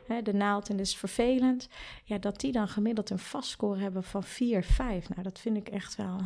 hè, 0.08 0.22
de 0.22 0.34
naald 0.34 0.70
en 0.70 0.78
het 0.78 0.88
is 0.88 0.96
vervelend. 0.96 1.70
Ja, 2.04 2.18
dat 2.18 2.40
die 2.40 2.52
dan 2.52 2.68
gemiddeld 2.68 3.10
een 3.10 3.20
vastscore 3.20 3.80
hebben 3.80 4.04
van 4.04 4.24
4, 4.24 4.64
5. 4.64 5.10
Nou, 5.10 5.22
dat 5.22 5.40
vind 5.40 5.58
ik 5.58 5.68
echt 5.68 5.96
wel 5.96 6.18
eh, 6.18 6.26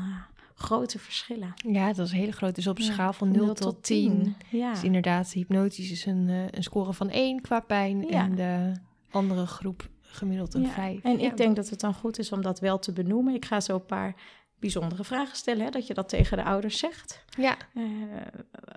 grote 0.55 0.99
verschillen. 0.99 1.53
ja, 1.55 1.93
dat 1.93 2.05
is 2.05 2.11
een 2.11 2.17
hele 2.17 2.31
grote. 2.31 2.53
Dus 2.53 2.67
op 2.67 2.77
een 2.77 2.83
Ja, 2.85 2.91
schaal 2.91 3.13
van 3.13 3.31
0 3.31 3.53
tot 3.53 3.83
10. 3.83 4.35
Ja. 4.49 4.71
Dus 4.71 4.83
inderdaad, 4.83 5.31
hypnotisch 5.31 5.91
is 5.91 6.05
een, 6.05 6.29
eh, 6.29 6.43
een 6.51 6.63
score 6.63 6.93
van 6.93 7.09
1 7.11 7.41
qua 7.41 7.59
pijn 7.59 8.01
Ja. 8.01 8.23
en 8.23 8.35
de 8.35 8.71
andere 9.11 9.45
groep 9.45 9.89
gemiddeld 10.01 10.53
een 10.53 10.61
Ja, 10.61 10.69
5. 10.69 11.03
En 11.03 11.19
ik 11.19 11.37
denk 11.37 11.55
dat 11.55 11.69
het 11.69 11.79
dan 11.79 11.93
goed 11.93 12.19
is 12.19 12.31
om 12.31 12.41
dat 12.41 12.59
wel 12.59 12.79
te 12.79 12.91
benoemen. 12.91 13.33
Ik 13.33 13.45
ga 13.45 13.59
zo 13.59 13.75
een 13.75 13.85
paar 13.85 14.15
bijzondere 14.61 15.03
vragen 15.03 15.35
stellen, 15.37 15.65
hè, 15.65 15.69
dat 15.71 15.87
je 15.87 15.93
dat 15.93 16.09
tegen 16.09 16.37
de 16.37 16.43
ouders 16.43 16.77
zegt. 16.77 17.23
Ja, 17.37 17.57
Eh, 17.73 17.83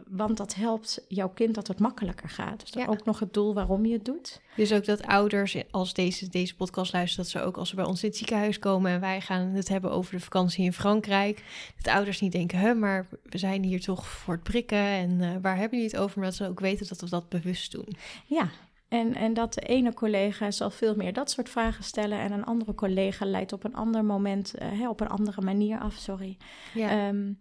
want 0.07 0.37
dat 0.37 0.55
helpt 0.55 1.05
jouw 1.09 1.29
kind 1.29 1.55
dat 1.55 1.69
het 1.69 1.79
makkelijker 1.79 2.29
gaat. 2.29 2.61
Dus 2.61 2.71
Ja. 2.83 2.87
ook 2.91 3.05
nog 3.05 3.19
het 3.21 3.33
doel 3.35 3.55
waarom 3.55 3.87
je 3.87 3.93
het 3.93 4.05
doet. 4.05 4.41
dus 4.57 4.73
ook 4.73 4.85
dat 4.85 5.03
ouders, 5.07 5.57
als 5.71 5.95
deze, 5.95 6.29
deze 6.29 6.55
podcast 6.57 6.93
luisteren, 6.93 7.25
dat 7.25 7.33
ze 7.33 7.41
ook 7.49 7.57
als 7.57 7.69
ze 7.69 7.75
bij 7.77 7.85
ons 7.85 8.03
in 8.03 8.09
het 8.09 8.19
ziekenhuis 8.19 8.59
komen 8.59 8.91
en 8.93 9.01
wij 9.01 9.21
gaan 9.21 9.47
het 9.47 9.69
hebben 9.69 9.91
over 9.91 10.13
de 10.15 10.21
vakantie 10.21 10.65
in 10.65 10.73
Frankrijk, 10.73 11.43
dat 11.83 11.95
ouders 11.95 12.21
niet 12.21 12.33
denken, 12.33 12.59
hè, 12.59 12.75
maar 12.75 13.07
we 13.23 13.39
zijn 13.39 13.63
hier 13.63 13.81
toch 13.81 14.07
voor 14.09 14.35
het 14.35 14.43
prikken 14.43 14.79
en 14.79 15.21
eh, 15.21 15.31
waar 15.43 15.57
hebben 15.57 15.79
jullie 15.79 15.93
het 15.95 16.01
over? 16.03 16.19
Maar 16.19 16.29
dat 16.29 16.37
ze 16.37 16.49
ook 16.49 16.61
weten 16.61 16.89
dat 16.89 17.01
we 17.01 17.09
dat 17.09 17.29
bewust 17.29 17.73
doen. 17.73 17.89
Ja, 18.27 18.49
en, 18.95 19.15
en 19.15 19.35
dat 19.35 19.55
de 19.55 19.61
ene 19.61 19.95
collega 19.95 20.51
zal 20.51 20.71
veel 20.71 20.95
meer 20.95 21.13
dat 21.13 21.31
soort 21.31 21.49
vragen 21.49 21.85
stellen... 21.85 22.19
en 22.19 22.33
een 22.33 22.45
andere 22.45 22.75
collega 22.75 23.27
leidt 23.27 23.53
op 23.53 23.65
een 23.65 23.75
ander 23.75 24.05
moment, 24.05 24.55
eh, 24.55 24.69
hè, 24.71 24.89
op 24.89 25.01
een 25.01 25.09
andere 25.09 25.41
manier 25.41 25.79
af, 25.79 25.95
sorry. 25.95 26.37
Ja, 26.75 26.91
Ehm, 26.91 27.33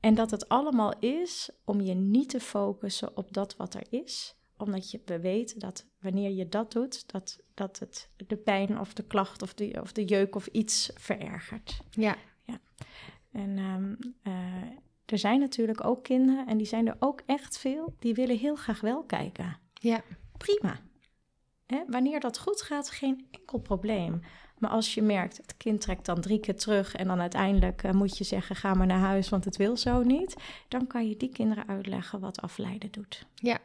en 0.00 0.14
dat 0.14 0.30
het 0.30 0.48
allemaal 0.48 0.98
is 0.98 1.50
om 1.64 1.80
je 1.80 1.94
niet 1.94 2.28
te 2.28 2.40
focussen 2.40 3.16
op 3.16 3.32
dat 3.32 3.56
wat 3.56 3.74
er 3.74 3.86
is. 3.90 4.36
Omdat 4.56 4.90
je, 4.90 5.00
we 5.04 5.20
weten 5.20 5.58
dat 5.58 5.86
wanneer 6.00 6.30
je 6.30 6.48
dat 6.48 6.72
doet, 6.72 7.12
dat, 7.12 7.40
dat 7.54 7.78
het 7.78 8.10
de 8.26 8.36
pijn 8.36 8.80
of 8.80 8.94
de 8.94 9.04
klacht 9.04 9.42
of 9.42 9.54
de, 9.54 9.78
of 9.80 9.92
de 9.92 10.04
jeuk 10.04 10.36
of 10.36 10.46
iets 10.46 10.90
verergert. 10.94 11.80
ja, 12.44 12.60
En 13.32 13.58
ehm, 13.58 13.94
eh, 14.22 14.62
er 15.04 15.18
zijn 15.18 15.40
natuurlijk 15.40 15.84
ook 15.84 16.04
kinderen, 16.04 16.46
en 16.46 16.56
die 16.56 16.66
zijn 16.66 16.86
er 16.86 16.96
ook 16.98 17.22
echt 17.26 17.58
veel, 17.58 17.94
die 17.98 18.14
willen 18.14 18.38
heel 18.38 18.56
graag 18.56 18.80
wel 18.80 19.02
kijken. 19.02 19.58
ja, 19.80 20.02
Prima. 20.38 20.76
Wanneer 21.86 22.20
dat 22.20 22.38
goed 22.38 22.62
gaat, 22.62 22.90
geen 22.90 23.26
enkel 23.30 23.58
probleem. 23.58 24.20
Maar 24.58 24.70
als 24.70 24.94
je 24.94 25.02
merkt, 25.02 25.36
het 25.36 25.56
kind 25.56 25.80
trekt 25.80 26.06
dan 26.06 26.20
drie 26.20 26.40
keer 26.40 26.56
terug 26.56 26.94
en 26.94 27.06
dan 27.06 27.20
uiteindelijk 27.20 27.82
eh, 27.82 27.92
moet 27.92 28.18
je 28.18 28.24
zeggen, 28.24 28.56
ga 28.56 28.74
maar 28.74 28.86
naar 28.86 28.98
huis, 28.98 29.28
want 29.28 29.44
het 29.44 29.56
wil 29.56 29.76
zo 29.76 30.02
niet. 30.02 30.34
Dan 30.68 30.86
kan 30.86 31.08
je 31.08 31.16
die 31.16 31.28
kinderen 31.28 31.68
uitleggen 31.68 32.20
wat 32.20 32.40
afleiden 32.40 32.90
doet. 32.90 33.26
ja. 33.36 33.58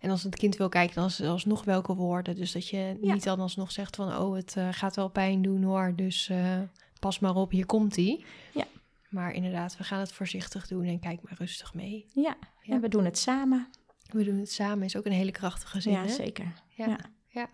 En 0.00 0.10
als 0.10 0.22
het 0.22 0.36
kind 0.36 0.56
wil 0.56 0.68
kijken, 0.68 0.94
dan 0.94 1.04
is 1.04 1.18
het 1.18 1.28
alsnog 1.28 1.64
welke 1.64 1.94
woorden. 1.94 2.34
Dus 2.36 2.52
dat 2.52 2.68
je 2.68 2.96
Ja. 3.00 3.12
niet 3.12 3.24
dan 3.24 3.40
alsnog 3.40 3.72
zegt 3.72 3.96
van, 3.96 4.16
oh, 4.16 4.34
het 4.36 4.56
eh, 4.56 4.68
gaat 4.70 4.96
wel 4.96 5.08
pijn 5.08 5.42
doen 5.42 5.62
hoor, 5.62 5.92
dus 5.96 6.28
eh, 6.28 6.60
pas 7.00 7.18
maar 7.18 7.34
op, 7.34 7.50
hier 7.50 7.66
komt 7.66 7.96
ie. 7.96 8.24
Ja. 8.54 8.64
Maar 9.08 9.32
inderdaad, 9.32 9.76
we 9.76 9.84
gaan 9.84 9.98
het 10.00 10.12
voorzichtig 10.12 10.66
doen 10.66 10.84
en 10.84 11.00
kijk 11.00 11.22
maar 11.22 11.34
rustig 11.38 11.74
mee. 11.74 12.06
Ja, 12.14 12.36
Ja. 12.62 12.74
en 12.74 12.80
we 12.80 12.88
doen 12.88 13.04
het 13.04 13.18
samen. 13.18 13.68
We 14.12 14.24
doen 14.24 14.38
het 14.38 14.52
samen, 14.52 14.84
is 14.84 14.96
ook 14.96 15.06
een 15.06 15.12
hele 15.12 15.30
krachtige 15.30 15.80
zin, 15.80 15.92
ja, 15.92 16.02
hè? 16.02 16.08
zeker. 16.08 16.52
Ja. 16.68 16.86
Ja. 16.86 16.98
ja. 17.28 17.48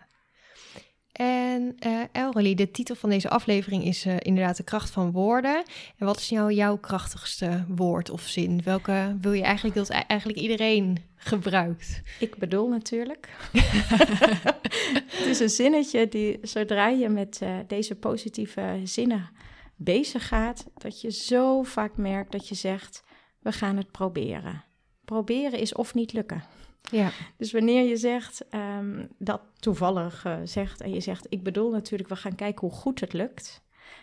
En 1.11 1.75
eh 1.79 2.01
Elrelie, 2.11 2.55
de 2.55 2.71
titel 2.71 2.95
van 2.95 3.09
deze 3.09 3.29
aflevering 3.29 3.83
is 3.83 4.05
eh, 4.05 4.15
inderdaad 4.19 4.57
de 4.57 4.63
kracht 4.63 4.89
van 4.89 5.11
woorden. 5.11 5.63
En 5.97 6.05
wat 6.05 6.17
is 6.17 6.29
nou 6.29 6.53
jouw 6.53 6.77
krachtigste 6.77 7.65
woord 7.67 8.09
of 8.09 8.21
zin? 8.21 8.61
Welke 8.63 9.17
wil 9.21 9.33
je 9.33 9.43
eigenlijk 9.43 9.75
dat 9.75 9.89
e- 9.89 10.03
eigenlijk 10.07 10.39
iedereen 10.39 10.97
gebruikt? 11.15 12.01
Ik 12.19 12.37
bedoel 12.37 12.67
natuurlijk. 12.67 13.29
het 15.17 15.25
is 15.25 15.39
een 15.39 15.49
zinnetje 15.49 16.07
die, 16.07 16.39
zodra 16.41 16.87
je 16.87 17.09
met 17.09 17.41
eh, 17.41 17.57
deze 17.67 17.95
positieve 17.95 18.81
zinnen 18.83 19.29
bezig 19.75 20.27
gaat, 20.27 20.65
dat 20.77 21.01
je 21.01 21.11
zo 21.11 21.63
vaak 21.63 21.97
merkt 21.97 22.31
dat 22.31 22.47
je 22.47 22.55
zegt: 22.55 23.03
we 23.39 23.51
gaan 23.51 23.77
het 23.77 23.91
proberen. 23.91 24.63
Proberen 25.09 25.59
is 25.59 25.73
of 25.73 25.93
niet 25.93 26.13
lukken. 26.13 26.43
Ja, 26.91 27.11
Dus 27.37 27.51
wanneer 27.51 27.83
je 27.83 27.97
zegt 27.97 28.47
ehm, 28.49 29.05
dat 29.17 29.41
toevallig 29.59 30.25
eh, 30.25 30.37
zegt 30.43 30.81
en 30.81 30.93
je 30.93 30.99
zegt: 30.99 31.25
ik 31.29 31.43
bedoel 31.43 31.71
natuurlijk, 31.71 32.09
we 32.09 32.15
gaan 32.15 32.35
kijken 32.35 32.67
hoe 32.67 32.77
goed 32.77 32.99
het 32.99 33.13
lukt, 33.13 33.61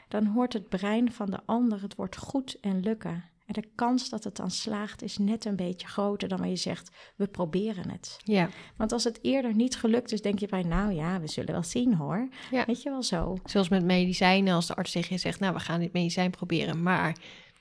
dan 0.09 0.27
hoort 0.27 0.53
het 0.53 0.69
brein 0.69 1.13
van 1.13 1.31
de 1.31 1.39
ander 1.45 1.83
het 1.83 1.95
woord 1.95 2.17
goed 2.17 2.61
en 2.61 2.81
lukken. 2.81 3.25
En 3.47 3.53
de 3.53 3.69
kans 3.75 4.09
dat 4.09 4.25
het 4.25 4.37
dan 4.37 4.51
slaagt 4.51 5.03
is 5.03 5.19
net 5.19 5.45
een 5.45 5.57
beetje 5.57 5.87
groter 5.87 6.29
dan 6.29 6.39
wanneer 6.39 6.57
je 6.57 6.63
zegt: 6.63 6.91
we 7.17 7.27
proberen 7.27 7.91
het. 7.91 8.17
ja, 8.25 8.49
Want 8.77 8.93
als 8.93 9.05
het 9.05 9.19
eerder 9.23 9.55
niet 9.55 9.77
gelukt 9.77 10.13
is, 10.13 10.23
denk 10.23 10.39
je 10.39 10.47
bij, 10.47 10.63
nou 10.63 10.93
ja, 10.93 11.21
we 11.21 11.29
zullen 11.29 11.53
wel 11.53 11.63
zien 11.63 11.95
hoor. 11.95 12.29
Ja. 12.51 12.65
Weet 12.65 12.83
je 12.83 12.91
wel 12.91 13.03
zo. 13.03 13.37
zoals 13.45 13.69
met 13.69 13.85
medicijnen, 13.85 14.55
als 14.55 14.67
de 14.67 14.75
arts 14.75 14.93
tegen 14.93 15.15
je 15.15 15.21
zegt, 15.21 15.41
nou, 15.41 15.55
we 15.55 15.61
gaan 15.61 15.81
dit 15.81 15.93
medicijn 15.93 16.31
proberen, 16.31 16.83
maar 16.83 17.17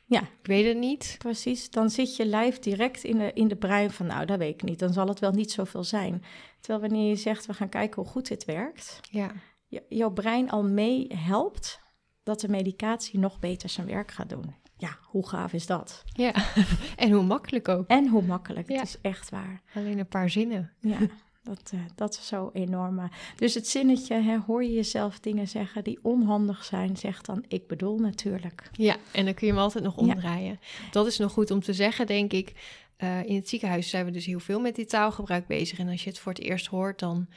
Ja. 0.07 0.21
ik 0.21 0.47
weet 0.47 0.65
het 0.65 0.77
niet. 0.77 1.15
Precies, 1.17 1.69
dan 1.69 1.89
zit 1.89 2.15
je 2.15 2.25
lijf 2.25 2.59
direct 2.59 3.03
in 3.03 3.17
de, 3.17 3.31
in 3.33 3.47
de 3.47 3.55
brein 3.55 3.91
van, 3.91 4.05
nou, 4.05 4.25
dat 4.25 4.37
weet 4.37 4.53
ik 4.53 4.63
niet. 4.63 4.79
Dan 4.79 4.93
zal 4.93 5.07
het 5.07 5.19
wel 5.19 5.31
niet 5.31 5.51
zoveel 5.51 5.83
zijn. 5.83 6.23
Terwijl 6.59 6.89
wanneer 6.89 7.09
je 7.09 7.15
zegt, 7.15 7.45
we 7.45 7.53
gaan 7.53 7.69
kijken 7.69 8.01
hoe 8.01 8.11
goed 8.11 8.27
dit 8.27 8.45
werkt, 8.45 8.99
Ja, 9.11 9.31
je, 9.67 9.83
jouw 9.89 10.11
brein 10.11 10.49
al 10.49 10.63
mee 10.63 11.07
helpt 11.15 11.79
dat 12.23 12.39
de 12.39 12.49
medicatie 12.49 13.19
nog 13.19 13.39
beter 13.39 13.69
zijn 13.69 13.87
werk 13.87 14.11
gaat 14.11 14.29
doen. 14.29 14.55
Ja, 14.77 14.97
hoe 15.01 15.27
gaaf 15.27 15.53
is 15.53 15.65
dat? 15.65 16.03
ja. 16.05 16.33
en 16.95 17.11
hoe 17.11 17.23
makkelijk 17.23 17.67
ook. 17.67 17.87
En 17.87 18.07
hoe 18.07 18.21
makkelijk, 18.23 18.69
Ja. 18.69 18.75
het 18.79 18.87
is 18.87 18.97
echt 19.01 19.29
waar. 19.29 19.61
Alleen 19.73 19.99
een 19.99 20.07
paar 20.07 20.29
zinnen. 20.29 20.73
Ja, 20.79 20.97
dat, 21.45 21.71
eh, 21.73 21.79
dat 21.95 22.13
is 22.13 22.27
zo 22.27 22.49
enorm. 22.53 22.99
eh. 22.99 23.05
Dus 23.35 23.53
het 23.53 23.67
zinnetje, 23.67 24.21
hè, 24.21 24.37
hoor 24.37 24.63
je 24.63 24.73
jezelf 24.73 25.19
dingen 25.19 25.47
zeggen 25.47 25.83
die 25.83 25.99
onhandig 26.01 26.63
zijn, 26.63 26.97
zeg 26.97 27.21
dan, 27.21 27.43
ik 27.47 27.67
bedoel 27.67 27.97
natuurlijk. 27.99 28.69
Ja, 28.71 28.95
en 29.11 29.25
dan 29.25 29.33
kun 29.33 29.47
je 29.47 29.53
hem 29.53 29.61
altijd 29.61 29.83
nog 29.83 29.95
Ja. 29.95 30.01
omdraaien. 30.01 30.59
Dat 30.91 31.07
is 31.07 31.17
nog 31.17 31.31
goed 31.31 31.51
om 31.51 31.59
te 31.61 31.73
zeggen, 31.73 32.07
denk 32.07 32.33
ik. 32.33 32.53
Eh, 32.97 33.23
in 33.23 33.35
het 33.35 33.49
ziekenhuis 33.49 33.89
zijn 33.89 34.05
we 34.05 34.11
dus 34.11 34.25
heel 34.25 34.39
veel 34.39 34.59
met 34.59 34.75
dit 34.75 34.89
taalgebruik 34.89 35.47
bezig. 35.47 35.79
En 35.79 35.87
als 35.89 36.03
je 36.03 36.09
het 36.09 36.19
voor 36.19 36.31
het 36.31 36.41
eerst 36.41 36.65
hoort, 36.65 36.99
dan 36.99 37.27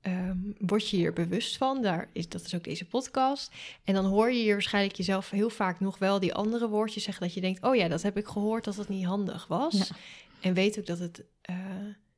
ehm, 0.00 0.36
word 0.58 0.88
je 0.88 0.96
hier 0.96 1.12
bewust 1.12 1.56
van. 1.56 1.82
Daar 1.82 2.10
is, 2.12 2.28
dat 2.28 2.40
is 2.44 2.54
ook 2.54 2.64
deze 2.64 2.86
podcast. 2.86 3.52
En 3.84 3.94
dan 3.94 4.04
hoor 4.04 4.32
je 4.32 4.42
hier 4.42 4.52
waarschijnlijk 4.52 4.96
jezelf 4.96 5.30
heel 5.30 5.50
vaak 5.50 5.80
nog 5.80 5.98
wel 5.98 6.20
die 6.20 6.34
andere 6.34 6.68
woordjes 6.68 7.02
zeggen. 7.02 7.22
Dat 7.22 7.34
je 7.34 7.40
denkt, 7.40 7.62
oh 7.64 7.74
ja, 7.76 7.88
dat 7.88 8.02
heb 8.02 8.16
ik 8.16 8.26
gehoord 8.26 8.64
dat 8.64 8.76
het 8.76 8.88
niet 8.88 9.04
handig 9.04 9.46
was. 9.46 9.72
Ja. 9.88 9.96
En 10.40 10.54
weet 10.54 10.78
ook 10.78 10.86
dat 10.86 10.98
het 10.98 11.24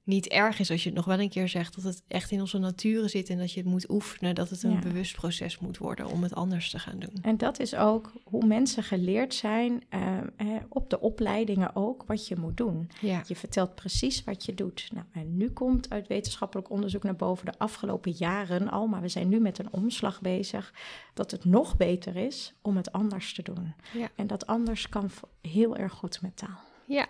niet 0.05 0.29
erg 0.29 0.59
is 0.59 0.71
als 0.71 0.83
je 0.83 0.89
het 0.89 0.97
nog 0.97 1.07
wel 1.07 1.21
een 1.21 1.29
keer 1.29 1.49
zegt. 1.49 1.75
Dat 1.75 1.85
het 1.85 2.03
echt 2.09 2.31
in 2.31 2.41
onze 2.41 2.59
natuur 2.59 3.09
zit 3.09 3.29
en 3.29 3.39
dat 3.39 3.53
je 3.53 3.61
het 3.61 3.69
moet 3.69 3.91
oefenen. 3.91 4.35
Dat 4.35 4.51
het 4.51 4.63
een 4.63 4.71
Ja. 4.73 4.79
bewust 4.79 5.15
proces 5.17 5.59
moet 5.59 5.79
worden 5.79 6.07
om 6.07 6.23
het 6.23 6.35
anders 6.35 6.71
te 6.71 6.79
gaan 6.79 6.99
doen. 6.99 7.13
En 7.23 7.37
dat 7.37 7.61
is 7.61 7.75
ook 7.75 8.13
hoe 8.25 8.47
mensen 8.47 8.83
geleerd 8.83 9.35
zijn, 9.35 9.83
eh, 9.89 10.19
eh, 10.19 10.47
op 10.69 10.91
de 10.91 11.01
opleidingen 11.01 11.77
ook, 11.77 12.05
wat 12.07 12.27
je 12.29 12.37
moet 12.37 12.57
doen. 12.57 12.91
Ja, 13.01 13.23
Je 13.27 13.37
vertelt 13.37 13.75
precies 13.75 14.25
wat 14.25 14.45
je 14.45 14.55
doet. 14.55 14.89
Nou, 14.93 15.07
en 15.13 15.37
nu 15.37 15.51
komt 15.51 15.91
uit 15.91 16.07
wetenschappelijk 16.09 16.71
onderzoek 16.71 17.03
naar 17.03 17.17
boven 17.17 17.47
de 17.47 17.59
afgelopen 17.59 18.13
jaren 18.13 18.69
al, 18.71 18.87
maar 18.87 19.01
we 19.01 19.09
zijn 19.09 19.29
nu 19.29 19.41
met 19.41 19.59
een 19.59 19.73
omslag 19.73 20.21
bezig, 20.21 20.75
dat 21.15 21.31
het 21.31 21.45
nog 21.45 21.77
beter 21.77 22.17
is 22.17 22.55
om 22.63 22.77
het 22.77 22.93
anders 22.93 23.35
te 23.35 23.43
doen. 23.43 23.75
Ja. 23.93 24.09
En 24.17 24.27
dat 24.27 24.47
anders 24.47 24.89
kan 24.89 25.11
heel 25.41 25.77
erg 25.77 25.93
goed 25.93 26.23
met 26.23 26.37
taal. 26.37 26.59
ja. 26.87 27.07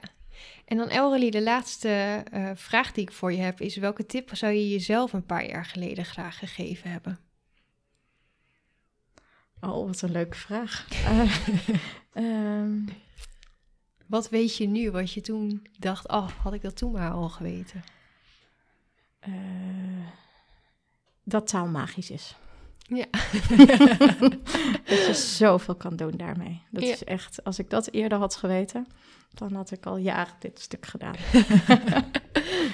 En 0.64 0.76
dan 0.76 0.88
Elrelie, 0.88 1.30
de 1.30 1.42
laatste 1.42 2.22
eh, 2.30 2.50
vraag 2.54 2.92
die 2.92 3.02
ik 3.04 3.12
voor 3.12 3.32
je 3.32 3.40
heb 3.40 3.60
is... 3.60 3.76
welke 3.76 4.06
tip 4.06 4.30
zou 4.36 4.52
je 4.52 4.68
jezelf 4.68 5.12
een 5.12 5.26
paar 5.26 5.46
jaar 5.48 5.64
geleden 5.64 6.04
graag 6.04 6.38
gegeven 6.38 6.90
hebben? 6.90 7.18
Oh, 9.60 9.86
wat 9.86 10.02
een 10.02 10.10
leuke 10.12 10.36
vraag. 10.36 10.86
Eh, 12.12 12.24
ehm, 12.24 12.78
Wat 14.06 14.28
weet 14.28 14.56
je 14.56 14.66
nu 14.66 14.90
wat 14.90 15.12
je 15.12 15.20
toen 15.20 15.66
dacht... 15.78 16.08
oh, 16.08 16.28
had 16.42 16.52
ik 16.52 16.62
dat 16.62 16.76
toen 16.76 16.92
maar 16.92 17.10
al 17.12 17.28
geweten? 17.28 17.82
eh, 19.20 19.32
dat 21.24 21.46
taal 21.46 21.66
magisch 21.66 22.10
is. 22.10 22.36
Ja. 22.78 23.06
dat 24.84 25.06
je 25.06 25.12
zoveel 25.14 25.74
kan 25.74 25.96
doen 25.96 26.10
daarmee. 26.16 26.62
Dat 26.70 26.82
Ja. 26.82 26.92
is 26.92 27.04
echt, 27.04 27.44
als 27.44 27.58
ik 27.58 27.70
dat 27.70 27.90
eerder 27.92 28.18
had 28.18 28.36
geweten, 28.36 28.86
dan 29.34 29.52
had 29.54 29.70
ik 29.70 29.86
al 29.86 29.96
jaren 29.96 30.34
dit 30.38 30.60
stuk 30.60 30.86
gedaan. 30.86 31.14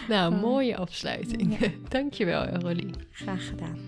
Nou, 0.09 0.35
Eh, 0.35 0.40
mooie 0.40 0.77
afsluiting. 0.77 1.59
ja. 1.61 1.68
Dankjewel, 1.88 2.44
Elrelie. 2.44 2.90
Graag 3.11 3.47
gedaan. 3.49 3.79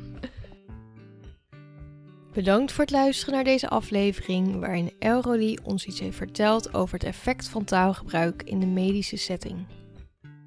Bedankt 2.33 2.73
voor 2.73 2.85
het 2.85 2.93
luisteren 2.93 3.35
naar 3.35 3.45
deze 3.45 3.69
aflevering... 3.69 4.61
waarin 4.61 4.93
Elrolie 4.99 5.59
ons 5.65 5.87
iets 5.87 6.01
heeft 6.01 6.17
verteld 6.17 6.75
over 6.75 6.95
het 6.95 7.05
effect 7.05 7.49
van 7.49 7.65
taalgebruik 7.65 8.43
in 8.43 8.61
de 8.61 8.67
medische 8.67 9.17
setting. 9.17 9.67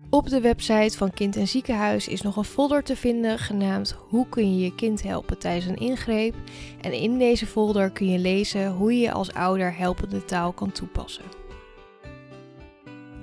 Op 0.10 0.30
de 0.30 0.42
website 0.42 0.98
van 0.98 1.12
Kind 1.14 1.36
en 1.36 1.48
Ziekenhuis 1.48 2.08
is 2.08 2.22
nog 2.22 2.36
een 2.38 2.44
folder 2.44 2.84
te 2.84 2.96
vinden 2.96 3.40
genaamd 3.40 3.92
Hoe 3.92 4.30
kun 4.30 4.56
je 4.58 4.64
je 4.64 4.76
kind 4.76 5.04
helpen 5.04 5.38
tijdens 5.40 5.66
een 5.66 5.76
ingreep? 5.88 6.36
En 6.82 6.94
in 6.94 7.18
deze 7.18 7.46
folder 7.46 7.90
kun 7.92 8.08
je 8.12 8.20
lezen 8.20 8.72
hoe 8.72 8.98
je 9.00 9.12
als 9.12 9.34
ouder 9.34 9.78
helpende 9.78 10.26
taal 10.26 10.52
kan 10.52 10.72
toepassen. 10.72 11.24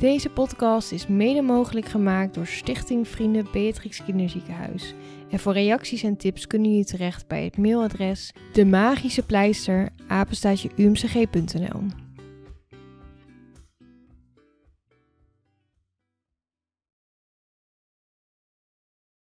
Deze 0.00 0.30
podcast 0.30 0.92
is 0.92 1.06
mede 1.06 1.42
mogelijk 1.42 1.86
gemaakt 1.86 2.34
door 2.34 2.46
Stichting 2.46 3.08
Vrienden 3.08 3.46
Beatrix 3.52 4.04
Kinderziekenhuis. 4.04 4.94
En 5.30 5.38
voor 5.38 5.52
reacties 5.52 6.02
en 6.02 6.16
tips 6.16 6.46
kunnen 6.46 6.70
jullie 6.70 6.84
terecht 6.84 7.26
bij 7.26 7.44
het 7.44 7.58
mailadres 7.58 8.32
de 8.52 8.64
magische 8.64 9.22
pleister. 9.22 9.88